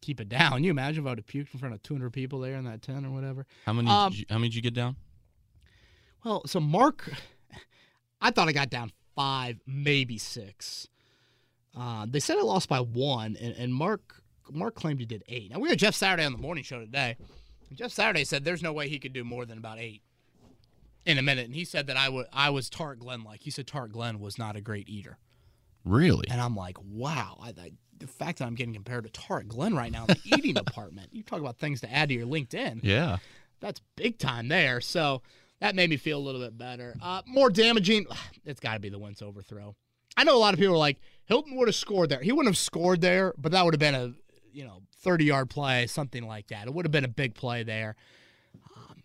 [0.00, 0.64] keep it down.
[0.64, 2.82] You imagine if I would have puked in front of 200 people there in that
[2.82, 3.46] tent or whatever?
[3.64, 3.88] How many?
[3.88, 4.96] Um, did you, how many did you get down?
[6.24, 7.12] Well, so Mark,
[8.22, 10.88] I thought I got down five, maybe six.
[11.78, 15.50] Uh, they said I lost by one, and, and Mark Mark claimed he did eight.
[15.50, 17.16] Now we had Jeff Saturday on the morning show today.
[17.74, 20.02] Jeff Saturday said there's no way he could do more than about eight
[21.04, 23.42] in a minute, and he said that I would I was Tarik Glenn like.
[23.42, 25.18] He said Tarik Glenn was not a great eater,
[25.84, 26.26] Really?
[26.30, 27.38] And I'm like, wow.
[27.40, 30.36] I, I, the fact that I'm getting compared to Tarik Glenn right now in the
[30.36, 32.80] eating department, you talk about things to add to your LinkedIn.
[32.82, 33.18] Yeah.
[33.60, 34.80] That's big time there.
[34.80, 35.22] So
[35.62, 36.96] that made me feel a little bit better.
[37.00, 38.06] Uh, more damaging,
[38.44, 39.76] it's got to be the Wentz overthrow.
[40.16, 42.20] I know a lot of people are like, Hilton would have scored there.
[42.20, 44.12] He wouldn't have scored there, but that would have been a,
[44.52, 46.66] you know, 30 yard play, something like that.
[46.66, 47.94] It would have been a big play there.
[48.76, 49.04] Um,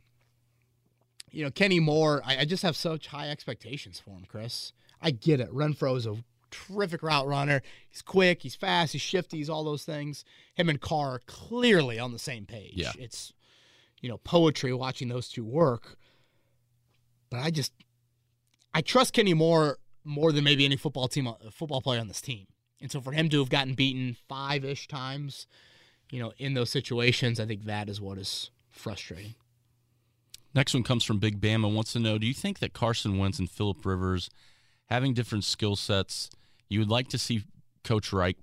[1.32, 4.74] you know, Kenny Moore, I, I just have such high expectations for him, Chris.
[5.00, 5.54] I get it.
[5.54, 6.18] Renfrow is a
[6.50, 7.62] terrific route runner.
[7.88, 10.26] He's quick, he's fast, he's shifty, he's all those things.
[10.56, 12.74] Him and Carr are clearly on the same page.
[12.74, 12.94] Yeah.
[12.98, 13.32] It's,
[14.02, 15.98] you know, poetry watching those two work.
[17.30, 17.72] But I just,
[18.74, 22.22] I trust Kenny Moore more than maybe any football team, uh, football player on this
[22.22, 22.48] team.
[22.82, 25.48] And so for him to have gotten beaten five ish times,
[26.12, 29.36] you know, in those situations, I think that is what is frustrating.
[30.54, 33.40] Next one comes from Big Bama wants to know Do you think that Carson Wentz
[33.40, 34.30] and Philip Rivers,
[34.86, 36.30] having different skill sets,
[36.70, 37.44] you would like to see
[37.84, 38.38] Coach Reich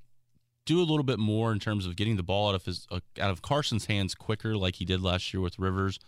[0.66, 3.00] do a little bit more in terms of getting the ball out of his uh,
[3.20, 5.98] out of Carson's hands quicker, like he did last year with Rivers,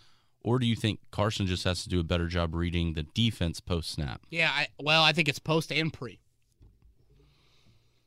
[0.47, 3.59] or do you think Carson just has to do a better job reading the defense
[3.59, 4.23] post snap?
[4.31, 6.21] Yeah, I, well, I think it's post and pre.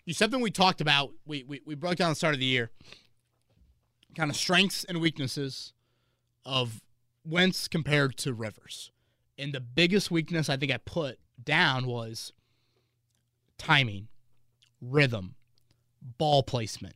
[0.06, 1.12] You something we talked about.
[1.28, 2.72] We, we we broke down the start of the year.
[4.16, 5.74] Kind of strengths and weaknesses
[6.46, 6.82] of
[7.26, 8.90] Wentz compared to Rivers,
[9.38, 12.32] and the biggest weakness I think I put down was
[13.58, 14.08] timing,
[14.82, 15.36] rhythm,
[16.18, 16.96] ball placement.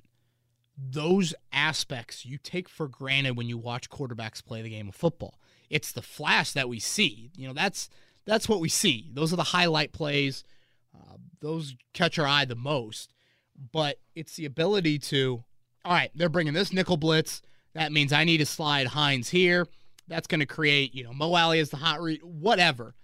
[0.77, 5.39] Those aspects you take for granted when you watch quarterbacks play the game of football.
[5.69, 7.31] It's the flash that we see.
[7.35, 7.89] You know, that's
[8.25, 9.11] that's what we see.
[9.13, 10.43] Those are the highlight plays.
[10.95, 13.13] Uh, those catch our eye the most.
[13.71, 15.43] But it's the ability to,
[15.85, 17.41] all right, they're bringing this nickel blitz.
[17.73, 19.67] That means I need to slide Hines here.
[20.07, 22.95] That's going to create, you know, Mo Alley is the hot read, whatever.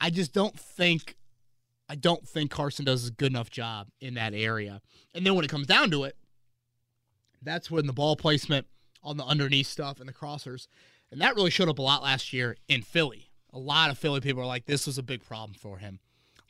[0.00, 1.16] I just don't think,
[1.88, 4.80] I don't think Carson does a good enough job in that area.
[5.14, 6.16] And then when it comes down to it,
[7.44, 8.66] that's when the ball placement
[9.02, 10.66] on the underneath stuff and the crossers,
[11.10, 13.30] and that really showed up a lot last year in Philly.
[13.52, 16.00] A lot of Philly people are like, this was a big problem for him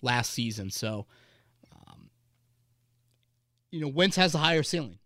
[0.00, 0.70] last season.
[0.70, 1.06] So,
[1.74, 2.10] um,
[3.70, 4.98] you know, Wentz has a higher ceiling.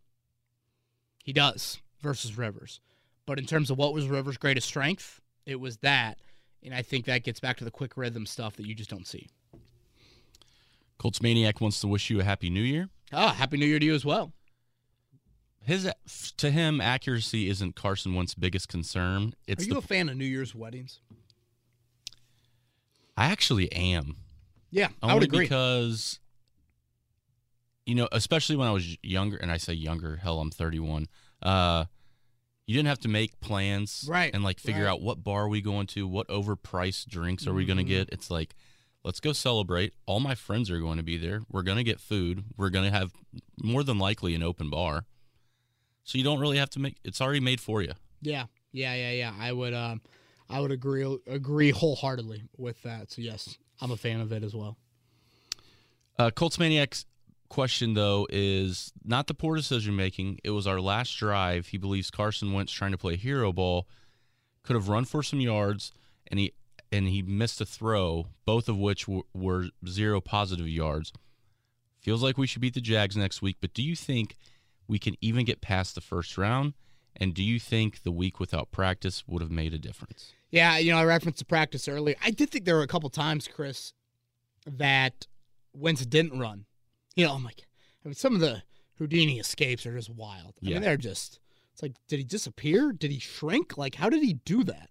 [1.24, 2.80] He does versus Rivers.
[3.26, 6.18] But in terms of what was Rivers' greatest strength, it was that.
[6.62, 9.06] And I think that gets back to the quick rhythm stuff that you just don't
[9.06, 9.28] see.
[10.98, 12.88] Colts Maniac wants to wish you a happy new year.
[13.12, 14.32] Ah, happy New Year to you as well.
[15.62, 15.90] His
[16.38, 19.34] to him, accuracy isn't Carson Wentz's biggest concern.
[19.46, 21.00] It's Are you the, a fan of New Year's weddings?
[23.16, 24.16] I actually am.
[24.70, 25.40] Yeah, Only I would agree.
[25.40, 26.20] because
[27.84, 31.06] you know, especially when I was younger, and I say younger, hell, I'm 31.
[31.42, 31.86] Uh,
[32.66, 34.90] you didn't have to make plans, Right, And like figure right.
[34.90, 38.10] out what bar are we going to, what overpriced drinks are we going to get.
[38.12, 38.54] It's like,
[39.04, 39.94] let's go celebrate.
[40.04, 41.40] All my friends are going to be there.
[41.50, 42.44] We're going to get food.
[42.58, 43.10] We're going to have
[43.62, 45.06] more than likely an open bar.
[46.08, 46.96] So you don't really have to make.
[47.04, 47.92] It's already made for you.
[48.22, 49.32] Yeah, yeah, yeah, yeah.
[49.38, 50.00] I would, um,
[50.48, 53.10] I would agree agree wholeheartedly with that.
[53.10, 54.78] So yes, I'm a fan of it as well.
[56.18, 57.04] Uh, Colts Maniac's
[57.50, 60.40] question, though, is not the poor decision making.
[60.42, 61.66] It was our last drive.
[61.66, 63.86] He believes Carson Wentz trying to play hero ball
[64.62, 65.92] could have run for some yards,
[66.26, 66.54] and he
[66.90, 71.12] and he missed a throw, both of which were zero positive yards.
[72.00, 74.38] Feels like we should beat the Jags next week, but do you think
[74.88, 76.74] we can even get past the first round?
[77.20, 80.32] And do you think the week without practice would have made a difference?
[80.50, 82.16] Yeah, you know, I referenced the practice earlier.
[82.24, 83.92] I did think there were a couple times, Chris,
[84.66, 85.26] that
[85.72, 86.64] Wentz didn't run.
[87.16, 87.62] You know, I'm like,
[88.04, 88.62] I mean, some of the
[88.98, 90.54] Houdini escapes are just wild.
[90.62, 90.74] I Yeah.
[90.74, 91.40] mean, they're just.
[91.72, 92.92] It's like, did he disappear?
[92.92, 93.76] Did he shrink?
[93.78, 94.90] Like, how did he do that?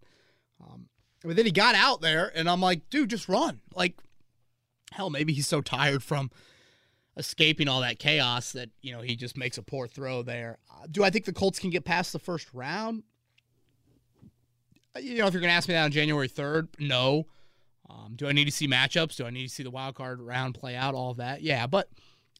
[0.62, 0.88] Um,
[1.24, 3.60] I mean, then he got out there, and I'm like, dude, just run.
[3.76, 3.98] Like,
[4.92, 6.30] hell, maybe he's so tired from
[7.18, 10.60] escaping all that chaos that you know he just makes a poor throw there.
[10.72, 13.04] Uh, do I think the Colts can get past the first round?
[14.96, 17.26] Uh, You know, if you're going to ask me that on January 3rd, no.
[17.90, 19.16] Um, do I need to see matchups?
[19.16, 20.94] Do I need to see the wild card round play out?
[20.94, 21.68] All of that, yeah.
[21.68, 21.90] But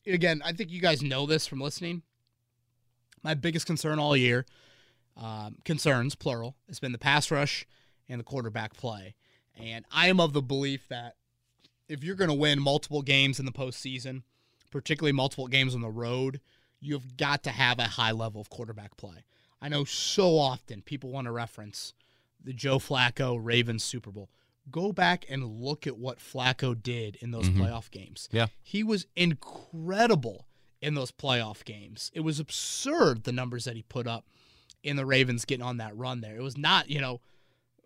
[0.06, 2.02] again, I think you guys know this from listening.
[3.24, 4.46] My biggest concern all year,
[5.16, 7.66] um, concerns plural, has been the pass rush
[8.10, 9.16] and the quarterback play.
[9.56, 11.16] And I am of the belief that
[11.88, 14.24] if you're going to win multiple games in the postseason,
[14.72, 16.40] particularly multiple games on the road,
[16.80, 19.26] you've got to have a high level of quarterback play.
[19.62, 21.94] I know so often people want to reference
[22.44, 24.30] the Joe Flacco Ravens Super Bowl.
[24.70, 27.56] Go back and look at what Flacco did in those Mhm.
[27.58, 28.28] playoff games.
[28.32, 28.48] Yeah.
[28.62, 30.46] He was incredible
[30.82, 32.12] in those playoff games.
[32.14, 34.28] It was absurd the numbers that he put up
[34.84, 36.38] in the Ravens getting on that run there.
[36.38, 37.22] It was not, you know,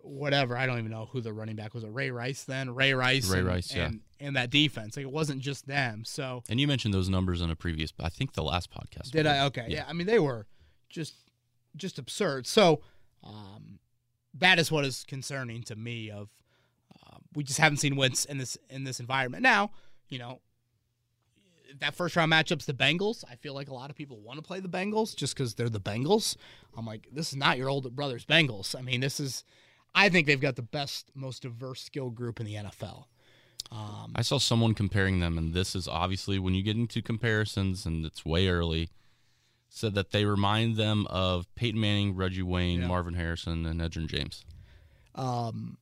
[0.02, 0.56] whatever.
[0.56, 1.84] I don't even know who the running back was.
[1.84, 2.74] It Ray Rice then?
[2.74, 3.28] Ray Rice.
[3.30, 3.86] Ray and, Rice, yeah.
[3.86, 4.96] And, and that defense.
[4.96, 6.04] Like it wasn't just them.
[6.04, 9.10] So And you mentioned those numbers in a previous, I think the last podcast.
[9.10, 9.46] did I?
[9.46, 9.66] Okay.
[9.68, 9.84] Yeah.
[9.88, 10.46] I mean, they were
[10.88, 11.14] just
[11.76, 12.46] just absurd.
[12.46, 12.82] So
[13.24, 13.78] um,
[14.34, 16.10] that is what is concerning to me.
[16.10, 16.28] Of
[16.94, 19.42] uh, we just haven't seen wins in this in this environment.
[19.42, 19.70] Now,
[20.08, 20.40] you know,
[21.80, 23.24] that first round matchup's the Bengals.
[23.30, 25.70] I feel like a lot of people want to play the Bengals just because they're
[25.70, 26.36] the Bengals.
[26.76, 28.78] I'm like, this is not your older brother's Bengals.
[28.78, 29.44] I mean, this is.
[29.94, 33.04] I think they've got the best, most diverse skill group in the NFL.
[33.70, 37.86] Um, I saw someone comparing them, and this is obviously when you get into comparisons,
[37.86, 38.88] and it's way early.
[39.74, 42.88] Said that they remind them of Peyton Manning, Reggie Wayne, Yeah.
[42.88, 44.44] Marvin Harrison, and Edgerrin James.
[45.14, 45.78] um,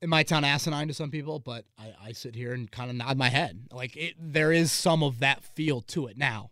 [0.00, 2.94] it might sound asinine to some people, but I, I sit here and kind of
[2.96, 3.66] nod my head.
[3.72, 6.50] Like it, there is some of that feel to it now.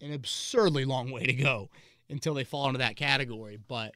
[0.00, 1.68] An absurdly long way to go
[2.08, 3.58] until they fall into that category.
[3.68, 3.92] But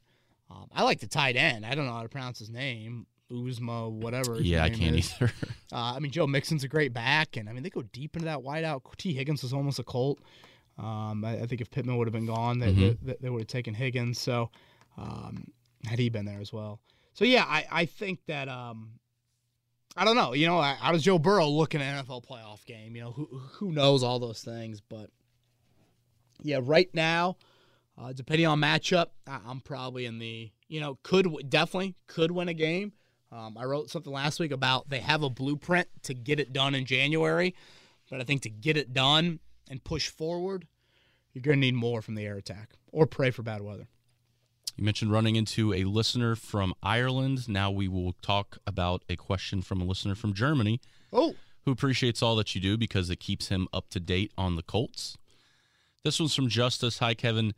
[0.50, 1.64] um, I like the tight end.
[1.66, 3.06] I don't know how to pronounce his name.
[3.30, 4.36] Uzma, whatever.
[4.36, 5.12] his Yeah, I can't is.
[5.20, 5.32] either.
[5.70, 8.24] Uh, I mean, Joe Mixon's a great back, and I mean they go deep into
[8.24, 8.80] that wideout.
[8.96, 9.12] T.
[9.12, 10.18] Higgins was almost a Colt.
[10.78, 12.98] Um, I, I think if Pittman would have been gone, they, Mhm.
[13.02, 14.18] they, they would have taken Higgins.
[14.18, 14.50] So
[14.96, 15.44] um,
[15.84, 16.80] had he been there as well.
[17.12, 18.92] So yeah, I, I think that um,
[19.94, 20.32] I don't know.
[20.32, 22.96] You know, how does Joe Burrow look in an NFL playoff game?
[22.96, 24.80] You know, who who knows all those things?
[24.80, 25.10] But
[26.42, 27.36] yeah, right now,
[28.00, 32.48] uh, depending on matchup, I'm probably in the you know could w- definitely could win
[32.48, 32.92] a game.
[33.30, 36.74] Um, I wrote something last week about they have a blueprint to get it done
[36.74, 37.54] in January,
[38.10, 40.66] but I think to get it done and push forward,
[41.34, 43.88] you're going to need more from the air attack or pray for bad weather.
[44.76, 47.48] You mentioned running into a listener from Ireland.
[47.48, 50.80] Now we will talk about a question from a listener from Germany
[51.12, 51.34] Oh,
[51.64, 54.62] who appreciates all that you do because it keeps him up to date on the
[54.62, 55.18] Colts.
[56.04, 56.98] This one's from Justice.
[57.00, 57.54] Hi, Kevin.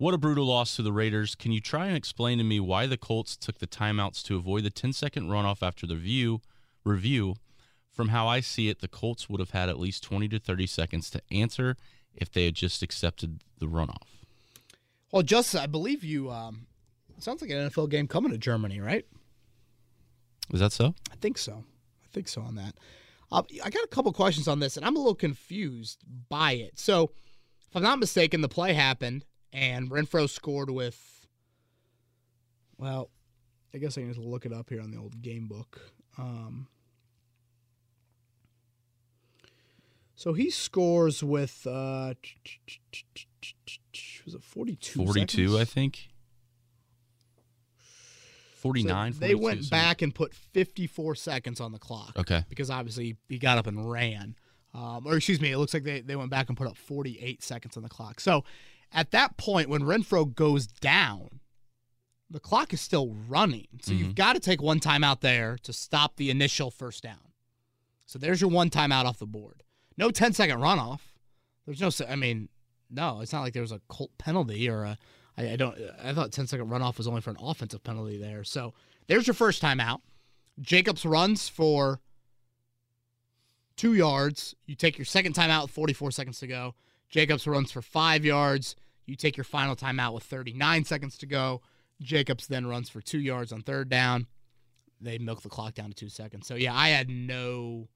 [0.00, 1.34] What a brutal loss to the Raiders.
[1.34, 4.64] Can you try and explain to me why the Colts took the timeouts to avoid
[4.64, 6.40] the 10 second runoff after the view
[6.84, 7.34] review?
[7.92, 10.66] From how I see it, the Colts would have had at least 20 to 30
[10.66, 11.76] seconds to answer
[12.14, 14.06] if they had just accepted the runoff.
[15.12, 16.30] well, Justice, I believe you.
[16.30, 16.66] Um,
[17.18, 19.04] sounds like an NFL game coming to Germany, right?
[20.50, 20.94] Is that so?
[21.12, 21.62] I think so.
[22.02, 22.74] I think so on that.
[23.30, 26.78] Uh, I got a couple questions on this, and I'm a little confused by it.
[26.78, 27.10] So,
[27.68, 31.26] if I'm not mistaken, the play happened, and Renfrow scored with.
[32.78, 33.10] Well,
[33.74, 35.80] I guess I can just look it up here on the old game book.
[36.18, 36.66] Um,
[40.16, 42.14] so he scores with uh,
[44.24, 45.04] was it 42?
[45.04, 46.08] 42, I think.
[48.56, 49.70] 49, So they 42, went something.
[49.70, 52.12] back and put 54 seconds on the clock.
[52.18, 52.44] Okay.
[52.50, 54.34] because obviously he got up and ran.
[54.74, 57.42] Um, or excuse me, it looks like they, they went back and put up 48
[57.42, 58.20] seconds on the clock.
[58.20, 58.44] So
[58.92, 61.40] at that point, when Renfrow goes down,
[62.28, 63.66] the clock is still running.
[63.82, 64.14] So you've mm-hmm.
[64.14, 67.32] got to take one timeout there to stop the initial first down.
[68.06, 69.62] So there's your one timeout off the board.
[69.96, 71.00] No 10 second runoff.
[71.66, 72.48] There's no, I mean,
[72.90, 74.98] no, it's not like there was a Colt penalty or a,
[75.36, 78.44] I, I don't, I thought 10 second runoff was only for an offensive penalty there.
[78.44, 78.74] So
[79.06, 80.00] there's your first timeout.
[80.60, 82.00] Jacobs runs for
[83.76, 84.54] two yards.
[84.66, 86.74] You take your second timeout with 44 seconds to go.
[87.10, 88.76] Jacobs runs for five yards.
[89.06, 91.60] You take your final timeout with 39 seconds to go.
[92.00, 94.26] Jacobs then runs for two yards on third down.
[95.00, 96.46] They milk the clock down to two seconds.
[96.46, 97.88] So yeah, I had no,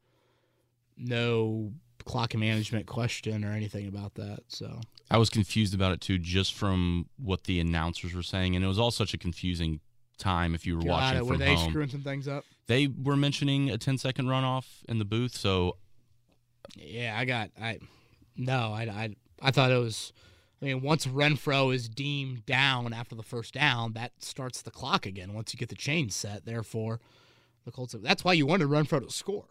[0.97, 1.73] no
[2.05, 4.41] clock management question or anything about that.
[4.49, 8.65] So I was confused about it too, just from what the announcers were saying, and
[8.65, 9.81] it was all such a confusing
[10.19, 11.21] time if you were Got watching it.
[11.21, 11.71] from Were they home.
[11.71, 12.45] screwing some things up?
[12.67, 15.77] They were mentioning a 10 second runoff in the booth, so
[16.77, 17.79] Yeah, I got I
[18.37, 20.13] no, I I I thought it was
[20.63, 25.05] I mean, once Renfrow is deemed down after the first down, that starts the clock
[25.05, 26.47] again once you get the chain set.
[26.47, 27.01] Therefore,
[27.65, 29.47] the Colts that's why you wanted Renfrow to score.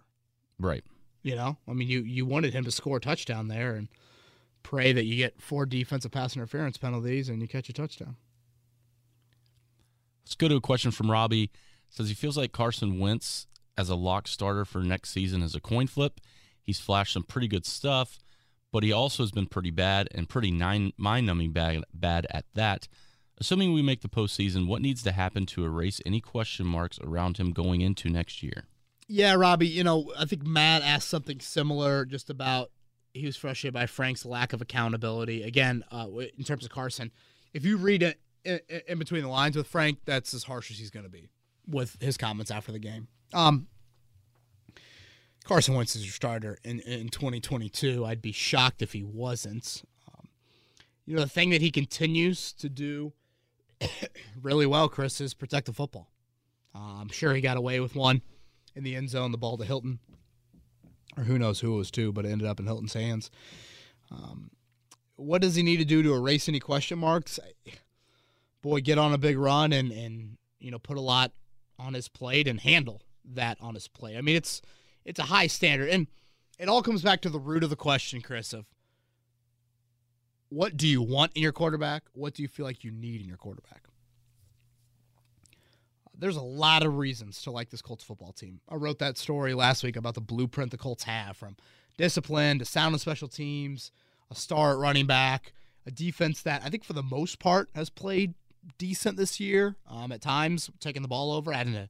[0.59, 0.83] right.
[1.21, 1.57] You know?
[1.67, 3.87] I mean you you wanted him to score a touchdown there and
[4.63, 8.15] pray that you get four defensive pass interference penalties and you catch a touchdown.
[10.25, 11.51] Let's go to a question from Robbie.
[11.89, 13.45] Says he feels like Carson Wentz
[13.77, 16.19] as a lock starter for next season is a coin flip.
[16.61, 18.17] He's flashed some pretty good stuff,
[18.73, 22.87] but he also has been pretty bad and pretty mind numbing bad, bad at that.
[23.37, 27.37] Assuming we make the postseason, what needs to happen to erase any question marks around
[27.37, 28.65] him going into next year?
[29.07, 32.71] Yeah, Robbie, you know, I think Matt asked something similar just about
[33.13, 35.43] he was frustrated by Frank's lack of accountability.
[35.43, 37.11] Again, uh, in terms of Carson,
[37.53, 40.89] if you read it in, between the lines with Frank, that's as harsh as he's
[40.89, 41.29] going to be
[41.67, 43.07] with his comments after the game.
[43.33, 43.67] Um,
[45.43, 48.05] Carson Wentz is your starter in, in 2022.
[48.05, 49.83] I'd be shocked if he wasn't.
[50.07, 50.27] Um,
[51.05, 53.13] you know, the thing that he continues to do
[54.41, 56.09] really well, Chris, is protect the football.
[56.73, 58.21] Uh, I'm sure he got away with one
[58.75, 59.99] in the end zone, the ball to Hilton,
[61.17, 63.29] or who knows who it was to, but it ended up in Hilton's hands.
[64.11, 64.51] Um,
[65.15, 67.39] what does he need to do to erase any question marks?
[68.61, 71.31] Boy, get on a big run and and you know put a lot
[71.77, 74.17] on his plate and handle that on his plate.
[74.17, 74.61] I mean, it's
[75.05, 76.07] it's a high standard, and
[76.59, 78.65] it all comes back to the root of the question, Chris, of
[80.49, 82.03] what do you want in your quarterback?
[82.13, 83.83] What do you feel like you need in your quarterback?
[86.15, 88.61] There's a lot of reasons to like this Colts football team.
[88.69, 91.57] I wrote that story last week about the blueprint the Colts have from
[91.97, 93.91] discipline to sound and special teams,
[94.29, 95.53] a star at running back,
[95.87, 98.35] a defense that I think for the most part has played
[98.77, 99.75] decent this year.
[99.89, 101.89] Um, at times taking the ball over at an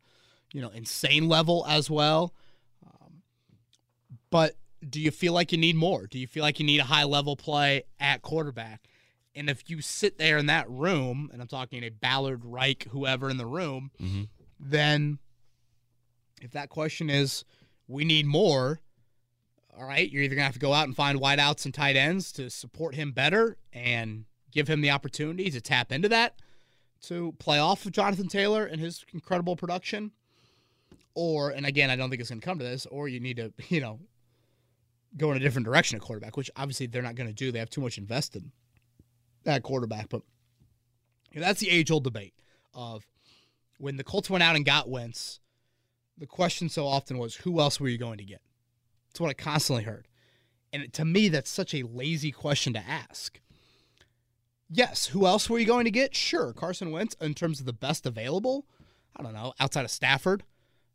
[0.54, 2.34] you know insane level as well.
[4.34, 4.56] But
[4.90, 6.08] do you feel like you need more?
[6.08, 8.82] Do you feel like you need a high level play at quarterback?
[9.36, 13.30] And if you sit there in that room, and I'm talking a Ballard, Reich, whoever
[13.30, 14.24] in the room, Mm-hmm.
[14.60, 15.20] then
[16.42, 17.46] if that question is,
[17.88, 18.82] we need more,
[19.78, 21.96] all right, you're either going to have to go out and find wideouts and tight
[21.96, 26.40] ends to support him better and give him the opportunity to tap into that
[27.04, 30.12] to play off of Jonathan Taylor and his incredible production.
[31.16, 33.38] Or, and again, I don't think it's going to come to this, or you need
[33.38, 34.00] to, you know,
[35.18, 37.52] go in a different direction at quarterback, which obviously they're not going to do.
[37.52, 38.50] They have too much invested
[39.46, 40.10] at quarterback.
[40.10, 40.22] But
[41.32, 42.34] you know, that's the age old debate
[42.74, 43.06] of
[43.78, 45.40] when the Colts went out and got Wentz,
[46.18, 48.42] the question so often was, who else were you going to get?
[49.10, 50.08] That's what I constantly heard.
[50.72, 53.40] And to me, that's such a lazy question to ask.
[54.70, 56.16] Yes, who else were you going to get?
[56.16, 58.66] Sure, Carson Wentz in terms of the best available.
[59.16, 60.44] I don't know, outside of Stafford.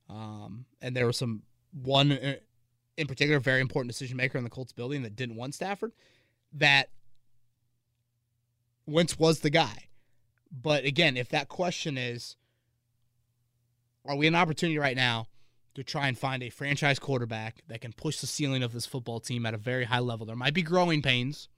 [0.08, 2.36] Um, and there was some one uh,
[2.98, 5.92] in particular, very important decision maker in the Colts building that didn't want Stafford.
[6.52, 6.90] That
[8.86, 9.84] Wentz was the guy.
[10.50, 12.36] But again, if that question is,
[14.04, 15.28] are we an opportunity right now
[15.74, 19.20] to try and find a franchise quarterback that can push the ceiling of this football
[19.20, 20.26] team at a very high level?
[20.26, 21.48] There might be growing pains,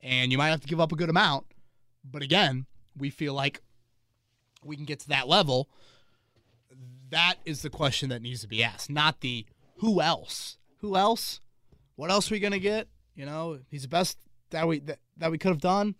[0.00, 1.46] and you might have to give up a good amount.
[2.04, 2.66] But again,
[2.96, 3.60] we feel like
[4.64, 5.68] we can get to that level.
[7.08, 9.46] That is the question that needs to be asked, not the
[9.78, 10.58] who else.
[10.80, 11.40] Who else?
[11.96, 12.88] What else are we gonna get?
[13.14, 14.18] You know, he's the best
[14.50, 15.94] that we that, that we could have done.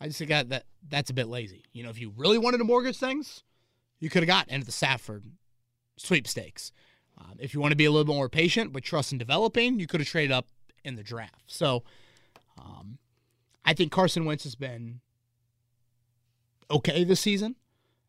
[0.00, 1.64] I just think that, that that's a bit lazy.
[1.72, 3.42] You know, if you really wanted to mortgage things,
[4.00, 5.24] you could have got into the Stafford
[5.96, 6.72] sweepstakes.
[7.18, 9.78] Um, if you want to be a little bit more patient but trust in developing,
[9.78, 10.48] you could have traded up
[10.84, 11.44] in the draft.
[11.46, 11.84] So,
[12.58, 12.98] um,
[13.64, 15.00] I think Carson Wentz has been
[16.70, 17.56] okay this season.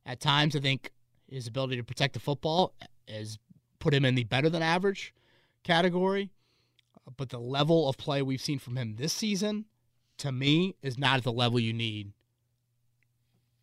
[0.05, 0.91] At times, I think
[1.29, 2.73] his ability to protect the football
[3.07, 3.37] has
[3.79, 5.13] put him in the better than average
[5.63, 6.29] category.
[7.17, 9.65] But the level of play we've seen from him this season,
[10.19, 12.13] to me, is not at the level you need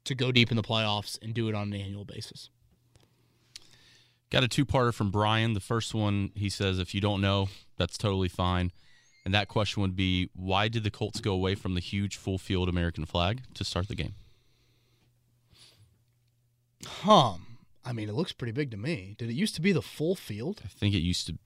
[0.04, 2.50] to go deep in the playoffs and do it on an annual basis.
[4.30, 5.54] Got a two parter from Brian.
[5.54, 8.70] The first one, he says, if you don't know, that's totally fine.
[9.24, 12.38] And that question would be why did the Colts go away from the huge full
[12.38, 14.14] field American flag to start the game?
[16.86, 17.58] Hum.
[17.84, 19.14] I mean, it looks pretty big to me.
[19.18, 20.62] Did it used to be the full field?
[20.64, 21.38] I think it used to,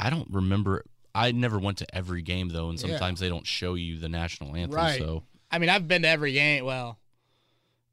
[0.00, 0.84] I don't remember.
[1.14, 2.88] I never went to every game, though, and Yeah.
[2.88, 4.76] sometimes they don't show you the national anthem.
[4.76, 4.98] Right.
[4.98, 6.64] So I mean, I've been to every game.
[6.64, 6.98] Well,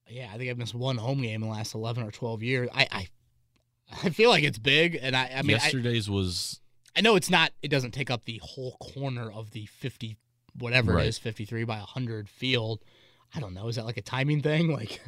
[0.09, 2.69] yeah, I think I've missed one home game in the last eleven or twelve years.
[2.73, 3.07] I, I,
[4.03, 6.61] I feel like it's big, and I, I mean, I, yesterday's was
[6.95, 7.51] I know it's not.
[7.61, 10.17] It doesn't take up the whole corner of the fifty,
[10.57, 11.05] whatever Right.
[11.05, 12.83] it is, fifty-three by hundred field.
[13.35, 13.67] I don't know.
[13.67, 14.71] Is that like a timing thing?
[14.77, 15.01] Like,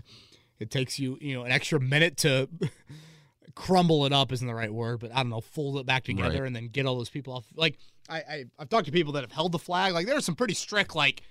[0.59, 2.49] it takes you, you know, an extra minute to
[3.59, 4.31] crumble it up.
[4.31, 5.41] Isn't the right word, but I don't know.
[5.41, 6.47] Fold it back together Right.
[6.47, 7.45] and then get all those people off.
[7.55, 7.77] Like,
[8.09, 9.93] I, I, I've talked to people that have held the flag.
[9.93, 10.95] Like, there's some pretty strict.
[10.95, 11.21] Like,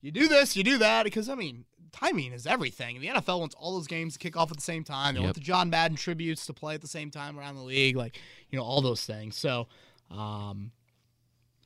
[0.00, 3.00] you do this, you do that, because I mean, timing is everything.
[3.00, 5.14] The NFL wants all those games to kick off at the same time.
[5.14, 7.96] They want the John Madden tributes to play at the same time around the league.
[7.96, 8.18] Like,
[8.50, 9.36] you know, all those things.
[9.36, 9.68] So,
[10.10, 10.72] um,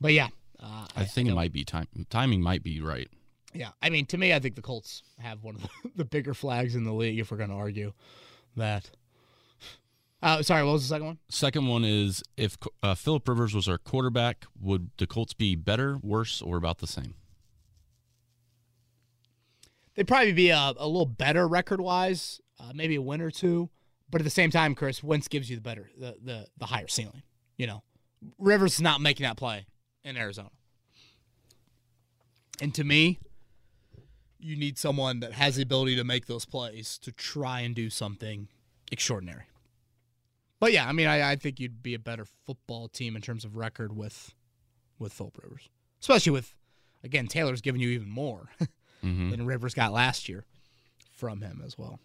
[0.01, 0.27] but yeah,
[0.59, 1.87] uh, I think it might be time.
[2.09, 3.07] Timing might be right.
[3.53, 6.33] Yeah, I mean, to me, I think the Colts have one of the, the bigger
[6.33, 7.19] flags in the league.
[7.19, 7.93] If we're going to argue
[8.57, 8.89] that.
[10.21, 11.17] Uh, sorry, what was the second one?
[11.29, 15.97] Second one is if uh, Philip Rivers was our quarterback, would the Colts be better,
[16.01, 17.13] worse, or about the same?
[19.95, 23.69] They'd probably be a, a little better record wise, uh, maybe a win or two.
[24.09, 26.87] But at the same time, Chris Wentz gives you the better, the the the higher
[26.87, 27.21] ceiling.
[27.57, 27.83] You know,
[28.37, 29.67] Rivers is not making that play
[30.03, 30.49] in Arizona.
[32.61, 33.19] And to me,
[34.39, 37.89] you need someone that has the ability to make those plays to try and do
[37.89, 38.47] something
[38.91, 39.48] extraordinary.
[40.59, 43.45] But yeah, I mean, I, I think you'd be a better football team in terms
[43.45, 44.33] of record with
[44.97, 45.69] with Philip Rivers,
[46.01, 46.53] especially with
[47.03, 48.49] again Taylor's giving you even more
[49.01, 49.29] Mm-hmm.
[49.29, 50.43] than Rivers got last year
[51.13, 52.01] from him as well.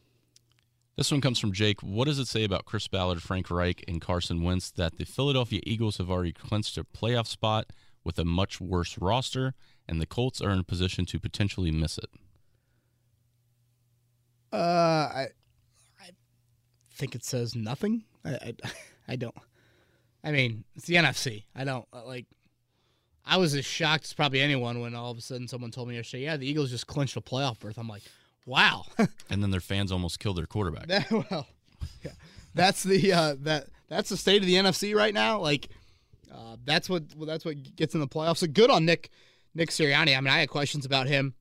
[0.96, 1.80] This one comes from Jake.
[1.82, 5.58] What does it say about Chris Ballard, Frank Reich, and Carson Wentz that the Philadelphia
[5.66, 7.66] Eagles have already clinched a playoff spot
[8.04, 9.54] with a much worse roster,
[9.88, 12.10] and the Colts are in a position to potentially miss it?
[14.52, 15.26] Uh, I,
[16.00, 16.10] I
[16.94, 18.04] think it says nothing.
[18.24, 18.54] I, I,
[19.08, 19.34] I don't.
[20.22, 21.44] I mean, it's the NFC.
[21.54, 22.26] I don't uh, like.
[23.26, 25.96] I was as shocked as probably anyone when all of a sudden someone told me
[25.96, 28.02] yesterday, "Yeah, the Eagles just clinched a playoff berth." I'm like,
[28.46, 28.84] "Wow."
[29.30, 30.86] And then their fans almost killed their quarterback.
[30.86, 31.46] that, well,
[32.02, 32.12] yeah,
[32.54, 35.40] that's the uh, that that's the state of the NFC right now.
[35.40, 35.68] Like,
[36.32, 38.38] uh, that's what well, that's what gets in the playoffs.
[38.38, 39.10] So good on Nick
[39.54, 40.16] Nick Sirianni.
[40.16, 41.34] I mean, I had questions about him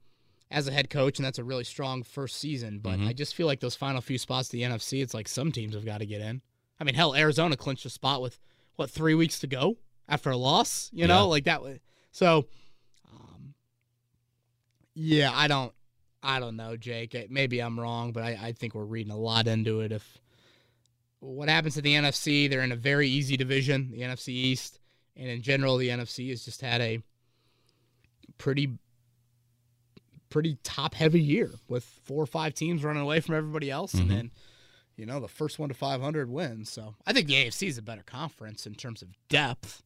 [0.51, 2.79] as a head coach, and that's a really strong first season.
[2.79, 5.51] But I just feel like those final few spots of the NFC, it's like some
[5.51, 6.41] teams have got to get in.
[6.83, 8.37] I mean, hell, Arizona clinched a spot with
[8.75, 9.77] what three weeks to go
[10.09, 10.89] after a loss.
[10.91, 11.21] You know, Yeah.
[11.21, 11.61] like that.
[12.11, 12.45] So,
[13.09, 13.53] um,
[14.93, 15.71] yeah, I don't,
[16.21, 17.15] I don't know, Jake.
[17.29, 19.93] Maybe I'm wrong, but I, I think we're reading a lot into it.
[19.93, 20.19] If
[21.21, 24.81] what happens to the NFC, they're in a very easy division, the NFC East,
[25.15, 26.99] and in general, the NFC has just had a
[28.37, 28.77] pretty,
[30.29, 34.01] pretty top heavy year with four or five teams running away from everybody else, Mhm.
[34.01, 34.31] and then.
[34.97, 36.69] You know, the first one to 500 wins.
[36.69, 39.81] So I think the AFC is a better conference in terms of depth.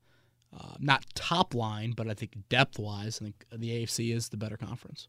[0.57, 4.37] Uh, not top line, but I think depth wise, I think the AFC is the
[4.37, 5.07] better conference.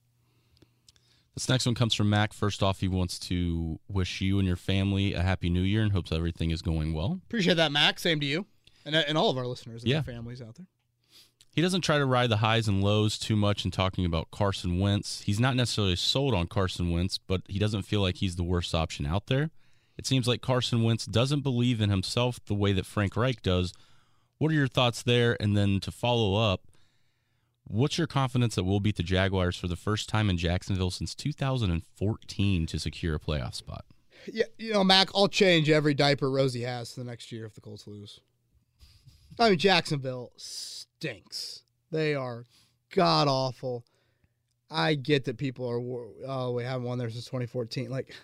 [1.35, 2.33] This next one comes from Mac.
[2.33, 5.93] First off, he wants to wish you and your family a happy new year and
[5.93, 7.21] hopes everything is going well.
[7.27, 8.01] Appreciate that, Mac.
[8.01, 8.47] Same to you,
[8.85, 10.01] and uh, and all of our listeners and Yeah.
[10.01, 10.67] their families out there.
[11.55, 14.79] He doesn't try to ride the highs and lows too much in talking about Carson
[14.81, 15.21] Wentz.
[15.23, 18.75] He's not necessarily sold on Carson Wentz, but he doesn't feel like he's the worst
[18.75, 19.51] option out there.
[19.99, 23.73] It seems like Carson Wentz doesn't believe in himself the way that Frank Reich does.
[24.39, 25.37] What are your thoughts there?
[25.41, 26.63] And then to follow up,
[27.65, 31.17] what's your confidence that we'll beat the Jaguars for the first time in Jacksonville since
[31.17, 33.85] 2014 to secure a playoff spot?
[34.33, 37.55] Yeah, you know, Mac, I'll change every diaper Rosie has for the next year if
[37.55, 38.21] the Colts lose.
[39.39, 41.63] I mean, Jacksonville stinks.
[41.91, 42.45] They are
[42.95, 43.85] god awful.
[44.71, 45.81] I get that people are,
[46.27, 47.91] oh, we haven't won there since 2014.
[47.91, 48.15] Like,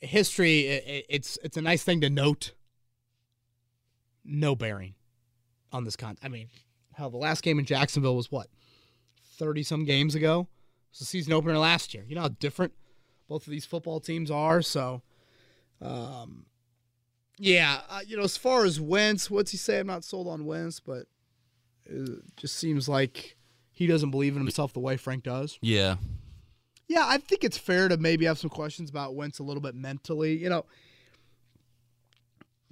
[0.00, 2.52] history, i i- it's it's a nice thing to note.
[4.24, 4.94] No bearing
[5.72, 6.16] on this con.
[6.22, 6.48] I mean,
[6.94, 8.48] hell, the last game in Jacksonville was what,
[9.38, 10.40] 30 some games ago?
[10.40, 12.04] It was the season opener last year.
[12.08, 12.72] You know how different
[13.28, 14.62] both of these football teams are.
[14.62, 15.02] So,
[15.80, 16.46] um,
[17.38, 19.78] yeah, uh, you know, as far as Wentz, what's he say?
[19.78, 21.06] I'm not sold on Wentz, but
[21.84, 23.36] it just seems like
[23.70, 25.58] he doesn't believe in himself the way Frank does.
[25.60, 25.96] Yeah.
[26.88, 29.74] Yeah, I think it's fair to maybe have some questions about Wentz a little bit
[29.74, 30.36] mentally.
[30.36, 30.66] You know,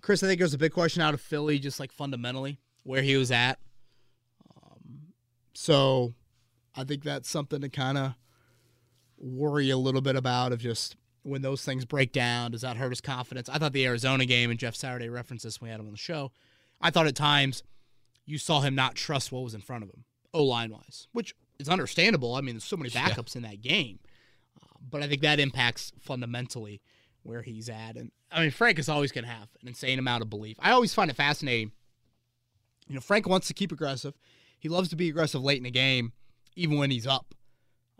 [0.00, 3.16] Chris, I think there's a big question out of Philly, just like fundamentally where he
[3.16, 3.58] was at.
[4.62, 5.12] Um,
[5.54, 6.14] so
[6.76, 8.14] I think that's something to kind of
[9.18, 12.90] worry a little bit about of just when those things break down, does that hurt
[12.90, 13.48] his confidence?
[13.48, 15.92] I thought the Arizona game, and Jeff Saturday referenced this when we had him on
[15.92, 16.30] the show.
[16.80, 17.62] I thought at times
[18.26, 20.04] you saw him not trust what was in front of him,
[20.34, 22.34] O line wise, which is understandable.
[22.34, 23.08] I mean, there's so many Yeah.
[23.10, 24.00] backups in that game.
[24.60, 26.80] Uh, but I think that impacts fundamentally
[27.22, 27.96] where he's at.
[27.96, 30.56] And I mean, Frank is always going to have an insane amount of belief.
[30.60, 31.72] I always find it fascinating.
[32.88, 34.14] You know, Frank wants to keep aggressive.
[34.58, 36.12] He loves to be aggressive late in the game,
[36.56, 37.34] even when he's up.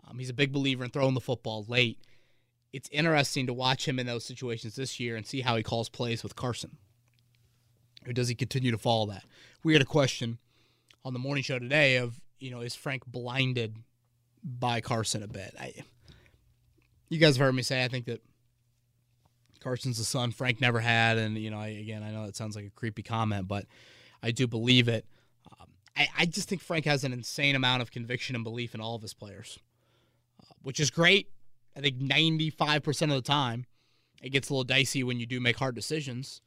[0.03, 1.99] Um, he's a big believer in throwing the football late.
[2.71, 5.89] It's interesting to watch him in those situations this year and see how he calls
[5.89, 6.77] plays with Carson.
[8.05, 9.23] Or does he continue to follow that?
[9.63, 10.37] We had a question
[11.03, 13.75] on the morning show today of, you know, is Frank blinded
[14.43, 15.55] by Carson a bit?
[15.59, 15.73] I,
[17.09, 18.21] you guys have heard me say I think that
[19.61, 22.55] Carson's the son Frank never had, and you know, I, again, I know that sounds
[22.55, 23.65] like a creepy comment, but
[24.21, 25.05] I do believe it.
[25.59, 25.67] Um,
[25.97, 28.95] I, I just think Frank has an insane amount of conviction and belief in all
[28.95, 29.59] of his players,
[30.41, 31.29] uh, which is great.
[31.75, 33.65] I think 95% of the time,
[34.21, 36.41] it gets a little dicey when you do make hard decisions.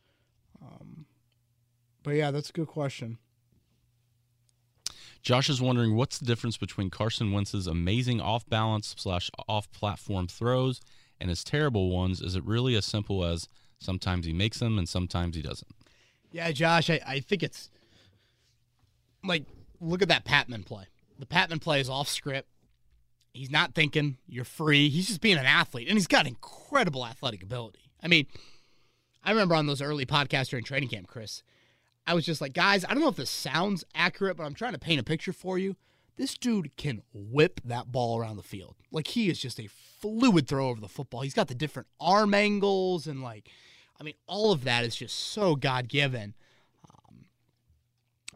[0.63, 1.07] Um,
[2.03, 3.19] but yeah, that's a good question.
[5.23, 10.27] Josh is wondering what's the difference between Carson Wentz's amazing off balance slash off platform
[10.27, 10.81] throws
[11.21, 12.21] and his terrible ones.
[12.21, 13.49] Is it really as simple as
[13.79, 15.71] sometimes he makes them and sometimes he doesn't?
[16.31, 17.71] Yeah, Josh, I, I think it's
[19.25, 19.45] like
[19.81, 20.85] look at that Patmon play.
[21.19, 22.49] The Patmon play is off script.
[23.33, 24.17] He's not thinking.
[24.27, 24.89] You're free.
[24.89, 27.81] He's just being an athlete, and he's got incredible athletic ability.
[28.03, 28.27] I mean,
[29.25, 31.43] I remember on those early podcasts during training camp, Chris,
[32.09, 34.73] I was just like, guys, I don't know if this sounds accurate, but I'm trying
[34.73, 35.77] to paint a picture for you.
[36.17, 38.77] This dude can whip that ball around the field.
[38.91, 41.21] Like he is just a fluid throw over the football.
[41.21, 43.51] He's got the different arm angles and like,
[44.01, 46.35] I mean, all of that is just so God given.
[46.89, 47.27] Um,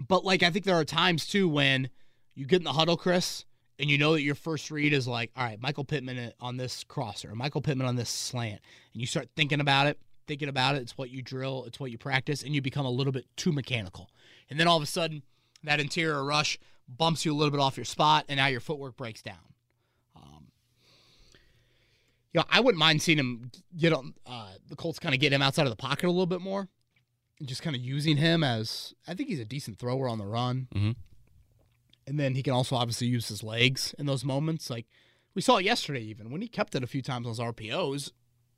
[0.06, 1.88] but like, I think there are times too when
[2.34, 3.46] you get in the huddle, Chris,
[3.78, 6.84] and you know that your first read is like, all right, Michael Pittman on this
[6.84, 8.60] crosser, Michael Pittman on this slant,
[8.92, 9.98] and you start thinking about it,
[10.33, 10.80] thinking about it.
[10.80, 13.53] It's what you drill, it's what you practice, and you become a little bit too
[13.53, 14.09] mechanical.
[14.49, 15.22] And then all of a sudden,
[15.62, 16.59] that interior rush
[16.89, 19.53] bumps you a little bit off your spot, and now your footwork breaks down.
[20.16, 20.47] Um,
[22.33, 25.35] you know, I wouldn't mind seeing him get on uh, the Colts, kind of get
[25.35, 26.70] him outside of the pocket a little bit more,
[27.39, 30.26] and just kind of using him as I think he's a decent thrower on the
[30.26, 30.68] run.
[30.74, 30.97] Mhm.
[32.07, 34.70] And then he can also obviously use his legs in those moments.
[34.70, 34.87] Like
[35.35, 38.12] we saw it yesterday, even when he kept it a few times on his RPOs,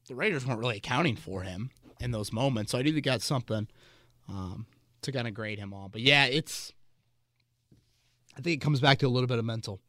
[0.07, 2.73] the Raiders weren't really accounting for him in those moments.
[2.73, 3.69] So I do think that's something
[4.29, 4.67] um,
[5.03, 5.91] to kind of grade him on.
[5.91, 6.73] But yeah, it's.
[8.37, 9.81] I think it comes back to a little bit of mental.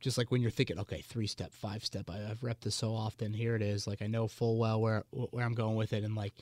[0.00, 2.10] Just like when you're thinking, okay, three step, five step.
[2.10, 3.32] I, I've repped this so often.
[3.32, 3.86] Here it is.
[3.86, 6.34] Like I know full well where where I'm going with it, and like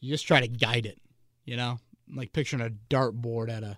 [0.00, 0.98] you just try to guide it.
[1.44, 1.78] You know,
[2.12, 3.76] like picturing a dartboard at a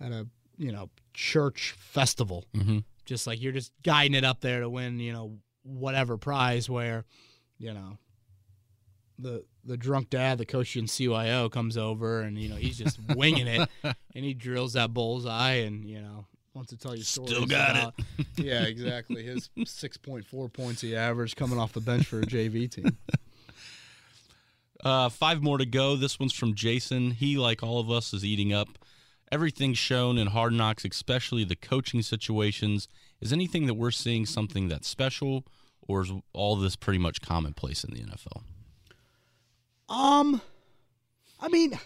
[0.00, 0.26] at a
[0.58, 2.44] you know church festival.
[2.54, 2.78] Mm-hmm.
[3.04, 4.98] Just like you're just guiding it up there to win.
[4.98, 6.68] You know whatever prize.
[6.68, 7.04] Where
[7.62, 7.96] you know
[9.18, 12.98] the the drunk dad, the coach in CYO, comes over and you know he's just
[13.16, 17.30] winging it, and he drills that bullseye, and you know wants to tell you stories.
[17.30, 18.26] Still got about, it.
[18.36, 19.22] yeah, exactly.
[19.22, 22.98] His six point four points he averaged coming off the bench for a JV team.
[24.84, 25.94] Uh, five more to go.
[25.94, 27.12] This one's from Jason.
[27.12, 28.68] He, like all of us, is eating up
[29.30, 32.88] everything shown in Hard Knocks, especially the coaching situations.
[33.20, 35.44] Is anything that we're seeing something that's special,
[35.86, 38.42] or is all this pretty much commonplace in the NFL?
[39.88, 40.40] Um,
[41.40, 41.78] I mean,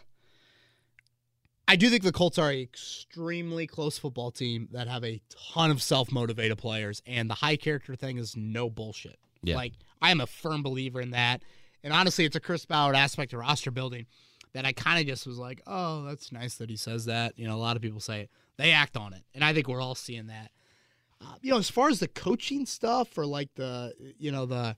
[1.68, 5.20] I do think the Colts are an extremely close football team that have a
[5.54, 9.18] ton of self motivated players, and the high character thing is no bullshit.
[9.42, 9.56] Yeah.
[9.56, 11.42] Like, I am a firm believer in that.
[11.82, 14.06] And honestly, it's a Chris Ballard aspect of roster building
[14.52, 17.38] that I kind of just was like, oh, that's nice that he says that.
[17.38, 18.30] You know, a lot of people say it.
[18.56, 19.22] They act on it.
[19.34, 20.50] And I think we're all seeing that.
[21.20, 24.76] Uh, you know, as far as the coaching stuff or like the, you know, the,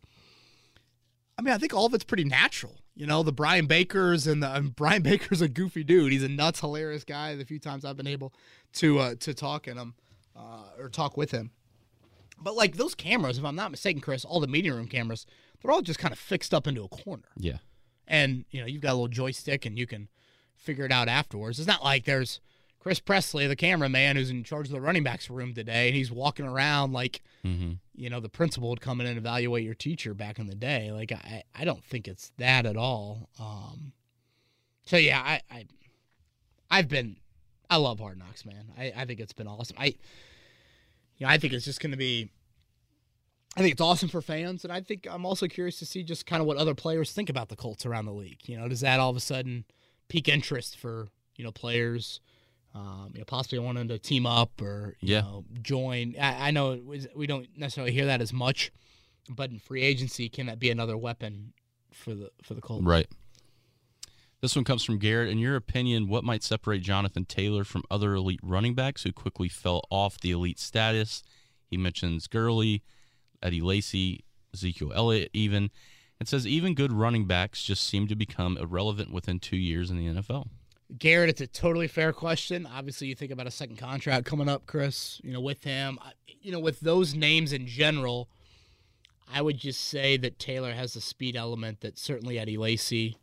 [1.39, 2.77] I mean, I think all of it's pretty natural.
[2.95, 6.13] You know, the Brian Bakers and the and Brian Baker's a goofy dude.
[6.13, 7.37] He's a nuts, hilarious guy.
[7.37, 8.33] The few times I've been able
[8.75, 9.95] to uh, to talk in him
[10.35, 11.53] uh, or talk with him,
[12.41, 15.27] but like those cameras, if I'm not mistaken, Chris, all the meeting room cameras,
[15.63, 17.29] they're all just kind of fixed up into a corner.
[17.37, 17.59] Yeah.
[18.09, 20.09] And you know, you've got a little joystick, and you can
[20.57, 21.61] figure it out afterwards.
[21.61, 22.41] It's not like there's
[22.81, 26.11] Chris Presley, the cameraman, who's in charge of the running backs room today, and he's
[26.13, 27.75] walking around like Mm-hmm.
[27.95, 30.91] you know the principal would come in and evaluate your teacher back in the day
[30.91, 33.93] like i i don't think it's that at all um
[34.85, 35.67] so yeah i i
[36.69, 37.17] i've been
[37.71, 39.95] i love hard knocks man i i think it's been awesome i you
[41.21, 42.29] know i think it's just going to be
[43.57, 46.27] I think it's awesome for fans, and I think I'm also curious to see just
[46.27, 48.41] kind of what other players think about the Colts around the league.
[48.47, 49.65] You know, does that all of a sudden
[50.09, 52.21] pique interest for you know players,
[52.79, 55.21] um, you know, possibly wanting to team up or you Yeah.
[55.23, 56.15] know join?
[56.21, 58.71] I, I know was, we don't necessarily hear that as much,
[59.29, 61.53] but in free agency, can that be another weapon
[61.93, 62.85] for the for the Colts?
[62.85, 63.09] Right.
[64.41, 65.31] This one comes from Garrett.
[65.31, 69.49] In your opinion, what might separate Jonathan Taylor from other elite running backs who quickly
[69.49, 71.25] fell off the elite status?
[71.67, 72.83] He mentions Gurley,
[73.43, 74.25] Eddie Lacy,
[74.55, 75.71] Ezekiel Elliott, even.
[76.21, 79.97] It says even good running backs just seem to become irrelevant within two years in
[79.97, 80.49] the NFL.
[80.97, 82.67] Garrett, it's a totally fair question.
[82.67, 85.21] Obviously, you think about a second contract coming up, Chris.
[85.23, 85.99] You know, with him,
[86.41, 88.29] you know, with those names in general,
[89.33, 93.19] I would just say that Taylor has the speed element that certainly Eddie Lacy.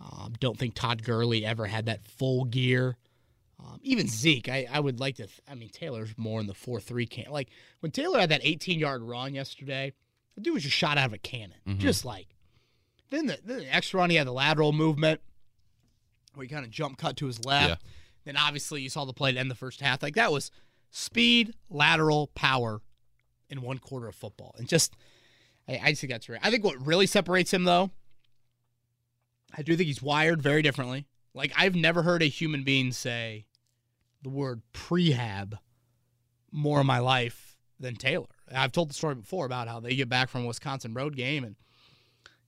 [0.00, 2.96] Um, don't think Todd Gurley ever had that full gear.
[3.60, 5.26] Um, even Zeke, I, I would like to.
[5.26, 7.30] Th- I mean, Taylor's more in the four three can.
[7.30, 9.92] Like when Taylor had that 18 yard run yesterday,
[10.34, 11.78] the dude was just shot out of a cannon, Mhm.
[11.78, 12.28] just like.
[13.10, 15.20] Then the, then the next run, he had the lateral movement
[16.34, 17.68] where he kind of jump cut to his left.
[17.68, 17.90] Yeah.
[18.24, 20.02] Then obviously you saw the play to end the first half.
[20.02, 20.50] Like that was
[20.90, 22.80] speed, lateral, power
[23.48, 24.54] in one quarter of football.
[24.58, 24.94] And just,
[25.68, 26.40] I, I just think that's right.
[26.42, 27.90] I think what really separates him though,
[29.56, 31.06] I do think he's wired very differently.
[31.34, 33.46] Like I've never heard a human being say
[34.22, 35.58] the word prehab
[36.52, 38.26] more in my life than Taylor.
[38.52, 41.56] I've told the story before about how they get back from Wisconsin road game and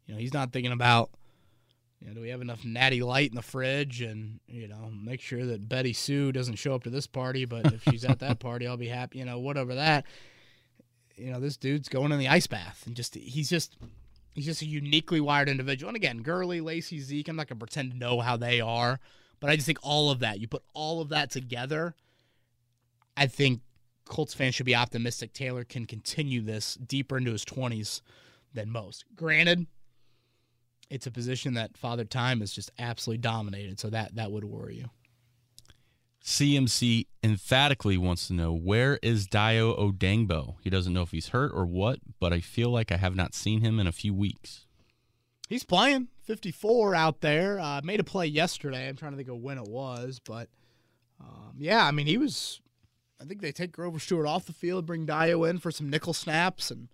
[0.06, 1.10] you know, he's not thinking about
[2.02, 5.20] you know, do we have enough natty light in the fridge and, you know, make
[5.20, 8.38] sure that Betty Sue doesn't show up to this party, but if she's at that
[8.40, 10.04] party, I'll be happy, you know, whatever that.
[11.14, 13.76] You know, this dude's going in the ice bath and just he's just
[14.34, 15.90] he's just a uniquely wired individual.
[15.90, 18.98] And again, Gurley, Lacy, Zeke, I'm not gonna pretend to know how they are,
[19.38, 21.94] but I just think all of that, you put all of that together,
[23.16, 23.60] I think
[24.06, 28.02] Colts fans should be optimistic Taylor can continue this deeper into his twenties
[28.52, 29.04] than most.
[29.14, 29.66] Granted,
[30.90, 34.76] it's a position that Father Time has just absolutely dominated, so that that would worry
[34.76, 34.90] you.
[36.24, 40.54] CMC emphatically wants to know where is Dayo Odeyingbo?
[40.62, 43.34] He doesn't know if he's hurt or what, but I feel like I have not
[43.34, 44.66] seen him in a few weeks.
[45.48, 47.58] He's playing 54 out there.
[47.58, 48.88] Uh, made a play yesterday.
[48.88, 50.48] I'm trying to think of when it was, but
[51.20, 52.60] um, yeah, I mean, he was.
[53.20, 56.12] I think they take Grover Stewart off the field, bring Dio in for some nickel
[56.12, 56.88] snaps, and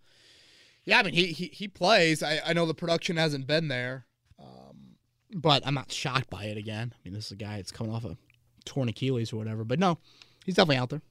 [0.88, 2.22] yeah, I mean, he he, he plays.
[2.22, 4.06] I, I know the production hasn't been there,
[4.38, 4.96] um,
[5.34, 6.94] but I'm not shocked by it again.
[6.94, 8.16] I mean, this is a guy that's coming off a
[8.64, 9.98] torn Achilles or whatever, but no,
[10.46, 11.02] he's definitely out there.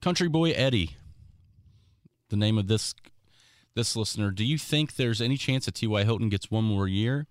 [0.00, 0.90] Country Boy Eddie,
[2.28, 2.94] the name of this
[3.74, 4.30] this listener.
[4.30, 6.04] Do you think there's any chance that T.Y.
[6.04, 7.26] Hilton gets one more year?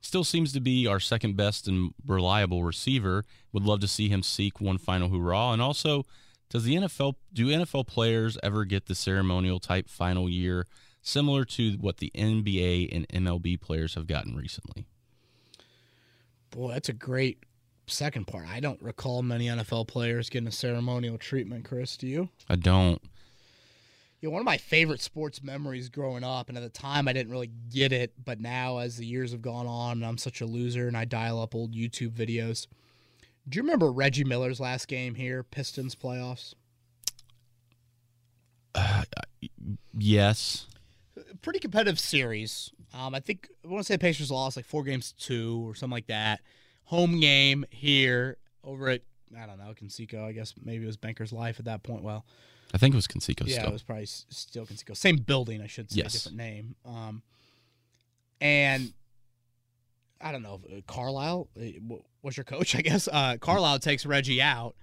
[0.00, 3.24] Still seems to be our second best and reliable receiver.
[3.52, 5.52] Would love to see him seek one final hurrah.
[5.52, 6.04] And also,
[6.48, 10.66] does the NFL do NFL players ever get the ceremonial type final year
[11.02, 14.86] similar to what the NBA and MLB players have gotten recently?
[16.50, 17.44] Boy, that's a great
[17.86, 18.46] second part.
[18.48, 21.96] I don't recall many NFL players getting a ceremonial treatment, Chris.
[21.96, 22.28] Do you?
[22.48, 23.00] I don't.
[24.20, 27.12] You know, one of my favorite sports memories growing up, and at the time I
[27.12, 30.40] didn't really get it, but now as the years have gone on, and I'm such
[30.40, 32.66] a loser, and I dial up old YouTube videos.
[33.48, 36.54] Do you remember Reggie Miller's last game here, Pistons playoffs?
[38.74, 39.04] Uh,
[39.96, 40.66] yes.
[41.42, 42.70] Pretty competitive series.
[42.92, 45.68] Um, I think I want to say the Pacers lost like four games to two
[45.68, 46.40] or something like that.
[46.84, 49.02] Home game here over at
[49.36, 50.24] I don't know Conseco.
[50.24, 52.02] I guess maybe it was Banker's Life at that point.
[52.02, 52.24] Well,
[52.74, 53.70] I think it was Conseco yeah, still.
[53.70, 54.96] it was probably still Conseco.
[54.96, 56.12] Same building, I should say, Yes.
[56.12, 56.74] different name.
[56.84, 57.22] Um,
[58.40, 58.92] and
[60.20, 63.08] I don't know, uh, Carlisle uh, was your coach, I guess.
[63.10, 64.74] Uh, Carlisle takes Reggie out,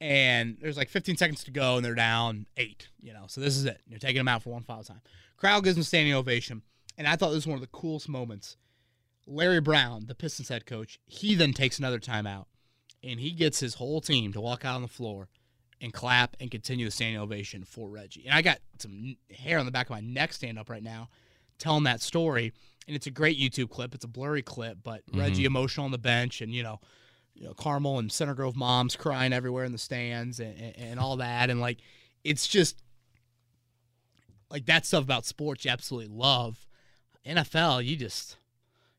[0.00, 2.88] and there's like 15 seconds to go, and they're down eight.
[3.00, 3.80] You know, so this is it.
[3.86, 5.00] You're taking them out for one foul time.
[5.36, 6.62] Crowd gives him a standing ovation,
[6.96, 8.56] and I thought this was one of the coolest moments.
[9.26, 12.46] Larry Brown, the Pistons head coach, he then takes another timeout,
[13.02, 15.28] and he gets his whole team to walk out on the floor
[15.80, 18.24] and clap and continue the standing ovation for Reggie.
[18.24, 21.08] And I got some hair on the back of my neck stand up right now
[21.58, 22.52] telling that story.
[22.86, 23.94] And it's a great YouTube clip.
[23.94, 26.80] It's a blurry clip, but Reggie emotional on the bench and, you know,
[27.34, 31.00] you know, Carmel and Center Grove moms crying everywhere in the stands and, and, and
[31.00, 31.50] all that.
[31.50, 31.78] And like,
[32.24, 32.82] it's just
[34.50, 36.66] like that stuff about sports you absolutely love.
[37.26, 38.36] NFL, you just,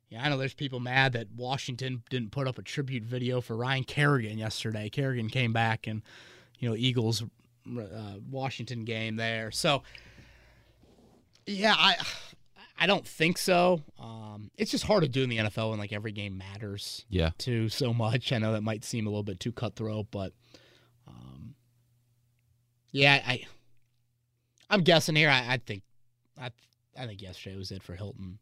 [0.09, 3.55] yeah, I know there's people mad that Washington didn't put up a tribute video for
[3.55, 4.89] Ryan Kerrigan yesterday.
[4.89, 6.03] Kerrigan came back and,
[6.59, 9.51] you know, Eagles uh, Washington game there.
[9.51, 9.83] So,
[11.45, 11.95] yeah, I
[12.77, 13.81] I don't think so.
[13.99, 17.31] Um, it's just hard to do in the NFL when like every game matters Yeah.
[17.37, 18.31] too so much.
[18.31, 20.33] I know that might seem a little bit too cutthroat, but
[21.07, 21.55] um,
[22.91, 23.45] yeah, I
[24.69, 25.29] I'm guessing here.
[25.29, 25.83] I, I think
[26.39, 26.51] I
[26.97, 28.39] I think yesterday was it for Hilton.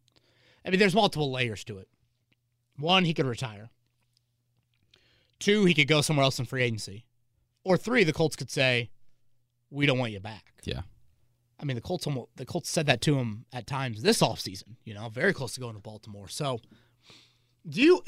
[0.65, 1.87] I mean, there's multiple layers to it.
[2.77, 3.69] One, he could retire.
[5.39, 7.05] Two, he could go somewhere else in free agency.
[7.63, 8.89] Or three, the Colts could say,
[9.69, 10.81] "We don't want you back." Yeah.
[11.59, 14.75] I mean, the Colts almost, the Colts said that to him at times this offseason,
[14.83, 16.27] you know, very close to going to Baltimore.
[16.27, 16.59] So,
[17.67, 18.03] do you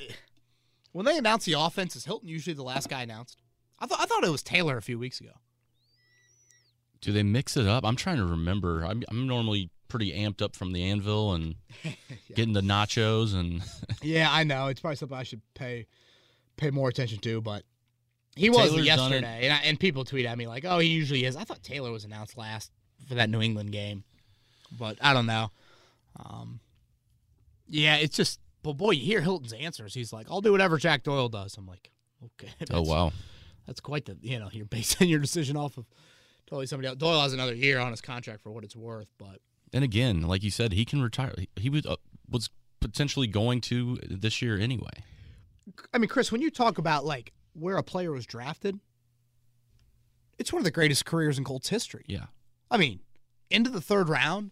[0.91, 3.41] when they announce the offense, is Hilton usually the last guy announced?
[3.80, 5.32] I thought I thought it was Taylor a few weeks ago.
[7.02, 7.86] Do they mix it up?
[7.86, 8.84] I'm trying to remember.
[8.84, 11.56] I'm, I'm normally pretty amped up from the anvil and
[12.36, 13.62] getting the nachos and
[14.02, 14.68] Yeah, I know.
[14.68, 15.86] It's probably something I should pay
[16.58, 17.64] pay more attention to, but
[18.36, 21.36] he was yesterday, and, I, and people tweet at me like, "Oh, he usually is."
[21.36, 22.72] I thought Taylor was announced last
[23.08, 24.04] for that New England game,
[24.78, 25.52] but I don't know.
[26.18, 26.60] Um,
[27.68, 29.93] yeah, it's just, but boy, you hear Hilton's answers.
[29.93, 31.91] He's like, "I'll do whatever Jack Doyle does." I'm like,
[32.24, 33.12] okay, oh wow.
[33.66, 35.86] that's quite the you know you're basing your decision off of
[36.48, 36.98] totally somebody else.
[36.98, 39.39] Doyle has another year on his contract for what it's worth, but
[39.74, 41.34] And again, like you said, he can retire.
[41.38, 41.98] He, he was uh,
[42.30, 45.04] was potentially going to this year anyway.
[45.93, 48.80] I mean, Chris, when you talk about like where a player was drafted,
[50.38, 52.06] it's one of the greatest careers in Colts history.
[52.08, 52.26] Yeah.
[52.70, 52.99] I mean,
[53.49, 54.51] into the third round,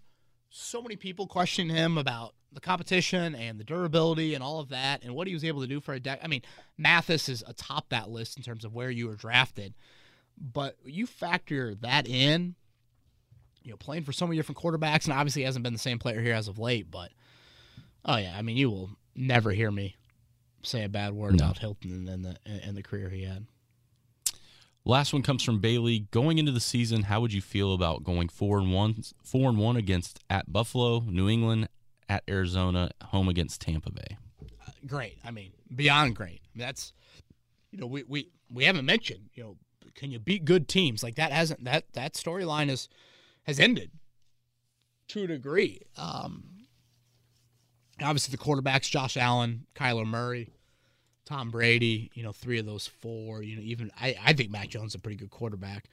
[0.49, 5.03] so many people question him about the competition and the durability and all of that
[5.03, 6.23] and what he was able to do for a decade.
[6.23, 6.41] I mean,
[6.77, 9.73] Mathis is atop that list in terms of where you were drafted.
[10.37, 12.55] But you factor that in,
[13.63, 15.99] you know, playing for so many different quarterbacks, and obviously he hasn't been the same
[15.99, 17.11] player here as of late, but
[18.05, 19.95] oh yeah, I mean, you will never hear me
[20.63, 21.45] say a bad word No.
[21.45, 23.45] about Hilton and the and the career he had.
[24.87, 26.07] Last one comes from Bailey.
[26.11, 29.57] Going into the season, how would you feel about going four and one, four and
[29.57, 31.69] one against at Buffalo, New England,
[32.07, 34.17] at Arizona, home against Tampa Bay?
[34.85, 35.17] great.
[35.23, 36.41] I mean, beyond great.
[36.55, 36.93] That's
[37.71, 39.57] you know, we we we haven't mentioned, you know,
[39.95, 41.03] can you beat good teams?
[41.03, 42.87] Like that hasn't that that storyline is
[43.43, 43.91] has ended
[45.09, 45.81] to a degree.
[45.97, 46.45] Um
[48.01, 50.51] obviously the quarterbacks, Josh Allen, Kyler Murray.
[51.25, 53.41] Tom Brady, you know, three of those four.
[53.41, 55.85] You know, even I, I think Mac Jones is a pretty good quarterback.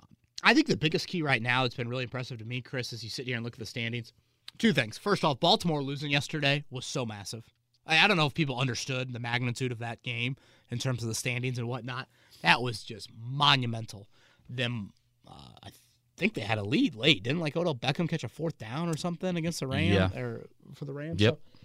[0.00, 0.06] Um,
[0.42, 3.04] I think the biggest key right now, it's been really impressive to me, Chris, as
[3.04, 4.12] you sit here and look at the standings.
[4.58, 4.98] Two things.
[4.98, 7.44] First off, Baltimore losing yesterday was so massive.
[7.86, 10.36] I, I don't know if people understood the magnitude of that game
[10.70, 12.08] in terms of the standings and whatnot.
[12.42, 14.08] That was just monumental.
[14.48, 14.92] Them,
[15.28, 15.70] uh, I
[16.16, 17.22] think they had a lead late.
[17.22, 20.18] Didn't like Odell Beckham catch a fourth down or something against the Rams Yeah.
[20.18, 21.20] or for the Rams?
[21.20, 21.34] Yep.
[21.34, 21.60] So-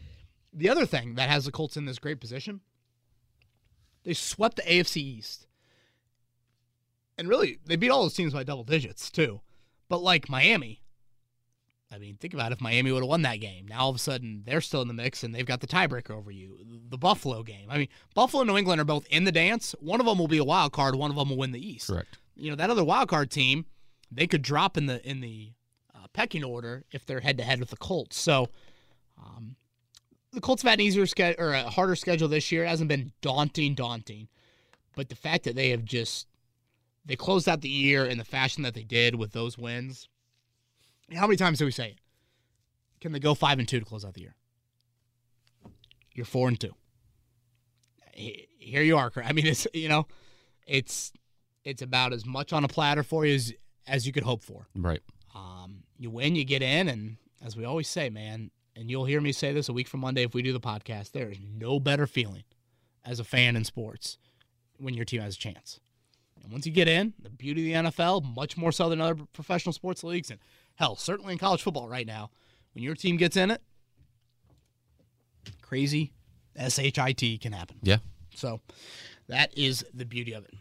[0.58, 2.62] the other thing that has the Colts in this great position,
[4.06, 5.48] they swept the AFC East.
[7.18, 9.42] And really, they beat all those teams by double digits, too.
[9.90, 10.82] But like Miami,
[11.92, 13.68] I mean, think about it, if Miami would have won that game.
[13.68, 16.12] Now all of a sudden they're still in the mix and they've got the tiebreaker
[16.12, 16.58] over you.
[16.90, 17.68] The Buffalo game.
[17.70, 19.76] I mean, Buffalo and New England are both in the dance.
[19.80, 21.88] One of them will be a wild card, one of them will win the East
[21.88, 22.18] Correct.
[22.36, 23.66] you know that other wild card team,
[24.12, 25.54] they could drop in the in the
[25.94, 28.18] uh, pecking order if they're head to head with the Colts.
[28.18, 28.50] So,
[29.24, 29.56] um,
[30.36, 32.66] the Colts have had an easier schedule or a harder schedule this year.
[32.66, 34.28] It hasn't been daunting, daunting,
[34.96, 36.28] but the fact that they have just
[37.06, 40.08] they closed out the year in the fashion that they did with those wins.
[41.14, 42.00] How many times do we say it?
[43.00, 44.36] Can they go five and two to close out the year?
[46.14, 46.74] You're four and two.
[48.14, 49.12] Here you are.
[49.24, 50.08] I mean, it's you know,
[50.66, 51.12] it's
[51.64, 53.54] it's about as much on a platter for you as
[53.88, 54.68] as you could hope for.
[54.76, 55.02] Right.
[55.34, 59.22] Um, you win, you get in, and as we always say, man, and you'll hear
[59.22, 61.12] me say this a week from Monday if we do the podcast.
[61.12, 62.44] There is no better feeling
[63.04, 64.18] as a fan in sports
[64.78, 65.80] when your team has a chance.
[66.44, 69.24] And once you get in, the beauty of the NFL, much more so than other
[69.34, 70.40] professional sports leagues, and
[70.76, 72.30] hell, certainly in college football right now,
[72.74, 73.62] when your team gets in it,
[75.62, 76.14] crazy
[76.70, 77.78] shit can happen.
[77.82, 77.98] Yeah.
[78.36, 78.62] So
[79.28, 80.54] that is the beauty of it.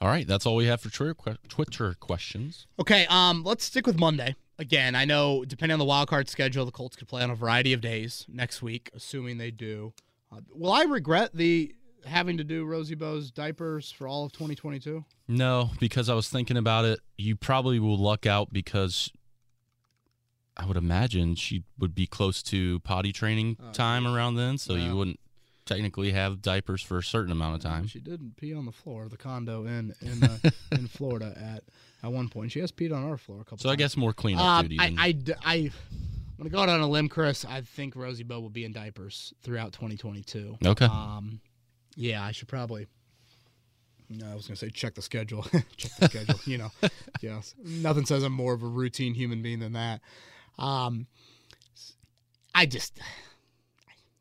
[0.00, 0.26] All right.
[0.26, 2.66] That's all we have for Twitter, questions.
[2.78, 4.34] Okay, um, let's stick with Monday.
[4.60, 7.34] Again, I know depending on the wild card schedule, the Colts could play on a
[7.34, 9.94] variety of days next week, assuming they do.
[10.30, 15.02] Uh, will I regret the having to do Rosie Bo's diapers for all of 2022?
[15.28, 17.00] No, because I was thinking about it.
[17.16, 19.10] You probably will luck out because
[20.58, 24.74] I would imagine she would be close to potty training Oh, time around then, so
[24.74, 25.20] you wouldn't
[25.70, 27.86] technically have diapers for a certain amount of time.
[27.86, 30.38] She didn't pee on the floor of the condo in in uh,
[30.72, 31.62] in Florida at
[32.02, 32.50] at one point.
[32.52, 33.58] She has peed on our floor a couple.
[33.58, 34.78] So I guess more cleanup Um, duty.
[34.80, 35.70] I, than- I, d- I, am
[36.38, 37.44] gonna go out on a limb, Chris.
[37.44, 40.56] I think Rosie Bo will be in diapers throughout 2022.
[40.66, 40.86] okay.
[40.86, 41.40] Um,
[41.96, 42.86] yeah, I should probably.
[44.08, 45.42] No, I was gonna say check the schedule.
[45.76, 46.40] check the schedule.
[46.44, 46.70] You know,
[47.20, 47.54] yes.
[47.62, 50.00] Nothing says I'm more of a routine human being than that.
[50.58, 51.06] Um,
[52.54, 52.98] I just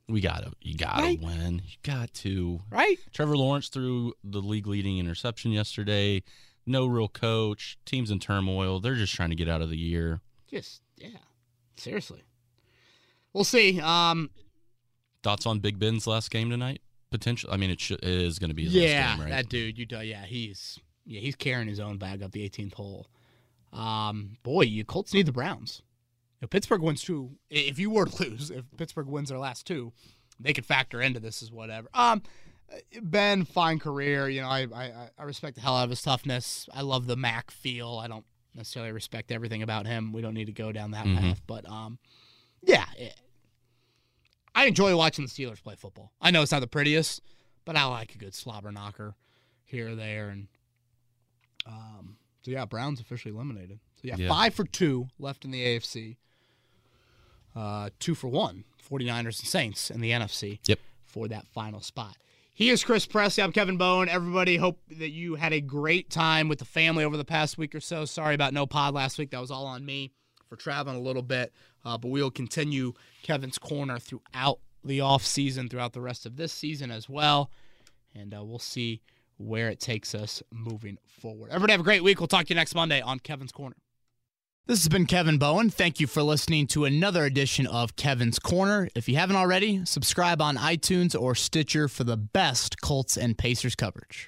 [0.10, 1.22] we gotta, you gotta Right?
[1.22, 1.62] win.
[1.66, 2.62] You got to.
[2.72, 2.98] right.
[3.14, 6.24] Trevor Lawrence threw the league leading interception yesterday.
[6.66, 7.78] No real coach.
[7.86, 8.80] Team's in turmoil.
[8.80, 10.22] They're just trying to get out of the year.
[10.50, 11.10] Just yeah.
[11.78, 12.24] Seriously.
[13.34, 13.80] We'll see.
[13.80, 14.30] Um,
[15.24, 16.82] Thoughts on Big Ben's last game tonight?
[17.12, 17.50] Potential.
[17.52, 19.30] I mean, it, should, it is going to be his yeah, last game, right?
[19.32, 19.78] that dude.
[19.78, 23.08] You do, yeah, he's yeah he's carrying his own bag up the 18th hole.
[23.74, 25.82] Um, boy, you Colts need the Browns.
[26.42, 29.92] If Pittsburgh wins two, if you were to lose, if Pittsburgh wins their last two,
[30.40, 31.90] they could factor into this as whatever.
[31.94, 32.22] Um,
[33.02, 34.30] Ben, fine career.
[34.30, 36.70] You know, I I, I respect the hell out of his toughness.
[36.74, 38.00] I love the Mac feel.
[38.02, 38.26] I don't
[38.56, 40.14] necessarily respect everything about him.
[40.14, 41.18] We don't need to go down that Mhm.
[41.20, 42.00] path, but um,
[42.62, 42.86] yeah.
[42.98, 43.16] it-
[44.56, 46.12] I enjoy watching the Steelers play football.
[46.20, 47.22] I know it's not the prettiest,
[47.66, 49.16] but I like a good slobber knocker
[49.64, 50.30] here or there.
[50.30, 50.48] And
[51.66, 53.80] um, so, yeah, Browns officially eliminated.
[53.96, 54.28] So, yeah, Yeah.
[54.30, 56.18] five for two left in the AFC,
[57.60, 60.80] uh, two for one, 49ers and Saints in the NFC Yep.
[61.06, 62.16] for that final spot.
[62.54, 63.44] He is Chris Presley.
[63.44, 64.10] I'm Kevin Bowen.
[64.10, 67.74] Everybody, hope that you had a great time with the family over the past week
[67.76, 68.04] or so.
[68.06, 69.32] Sorry about no pod last week.
[69.32, 70.12] That was all on me
[70.48, 71.54] for traveling a little bit.
[71.86, 72.94] Uh, but we'll continue
[73.24, 77.50] Kevin's Corner throughout the off season, throughout the rest of this season as well.
[78.14, 79.02] And uh, we'll see
[79.38, 81.50] where it takes us moving forward.
[81.52, 82.20] Everybody have a great week.
[82.20, 83.78] We'll talk to you next Monday on Kevin's Corner.
[84.70, 85.72] This has been Kevin Bowen.
[85.72, 88.88] Thank you for listening to another edition of Kevin's Corner.
[88.94, 93.74] If you haven't already, subscribe on iTunes or Stitcher for the best Colts and Pacers
[93.74, 94.28] coverage.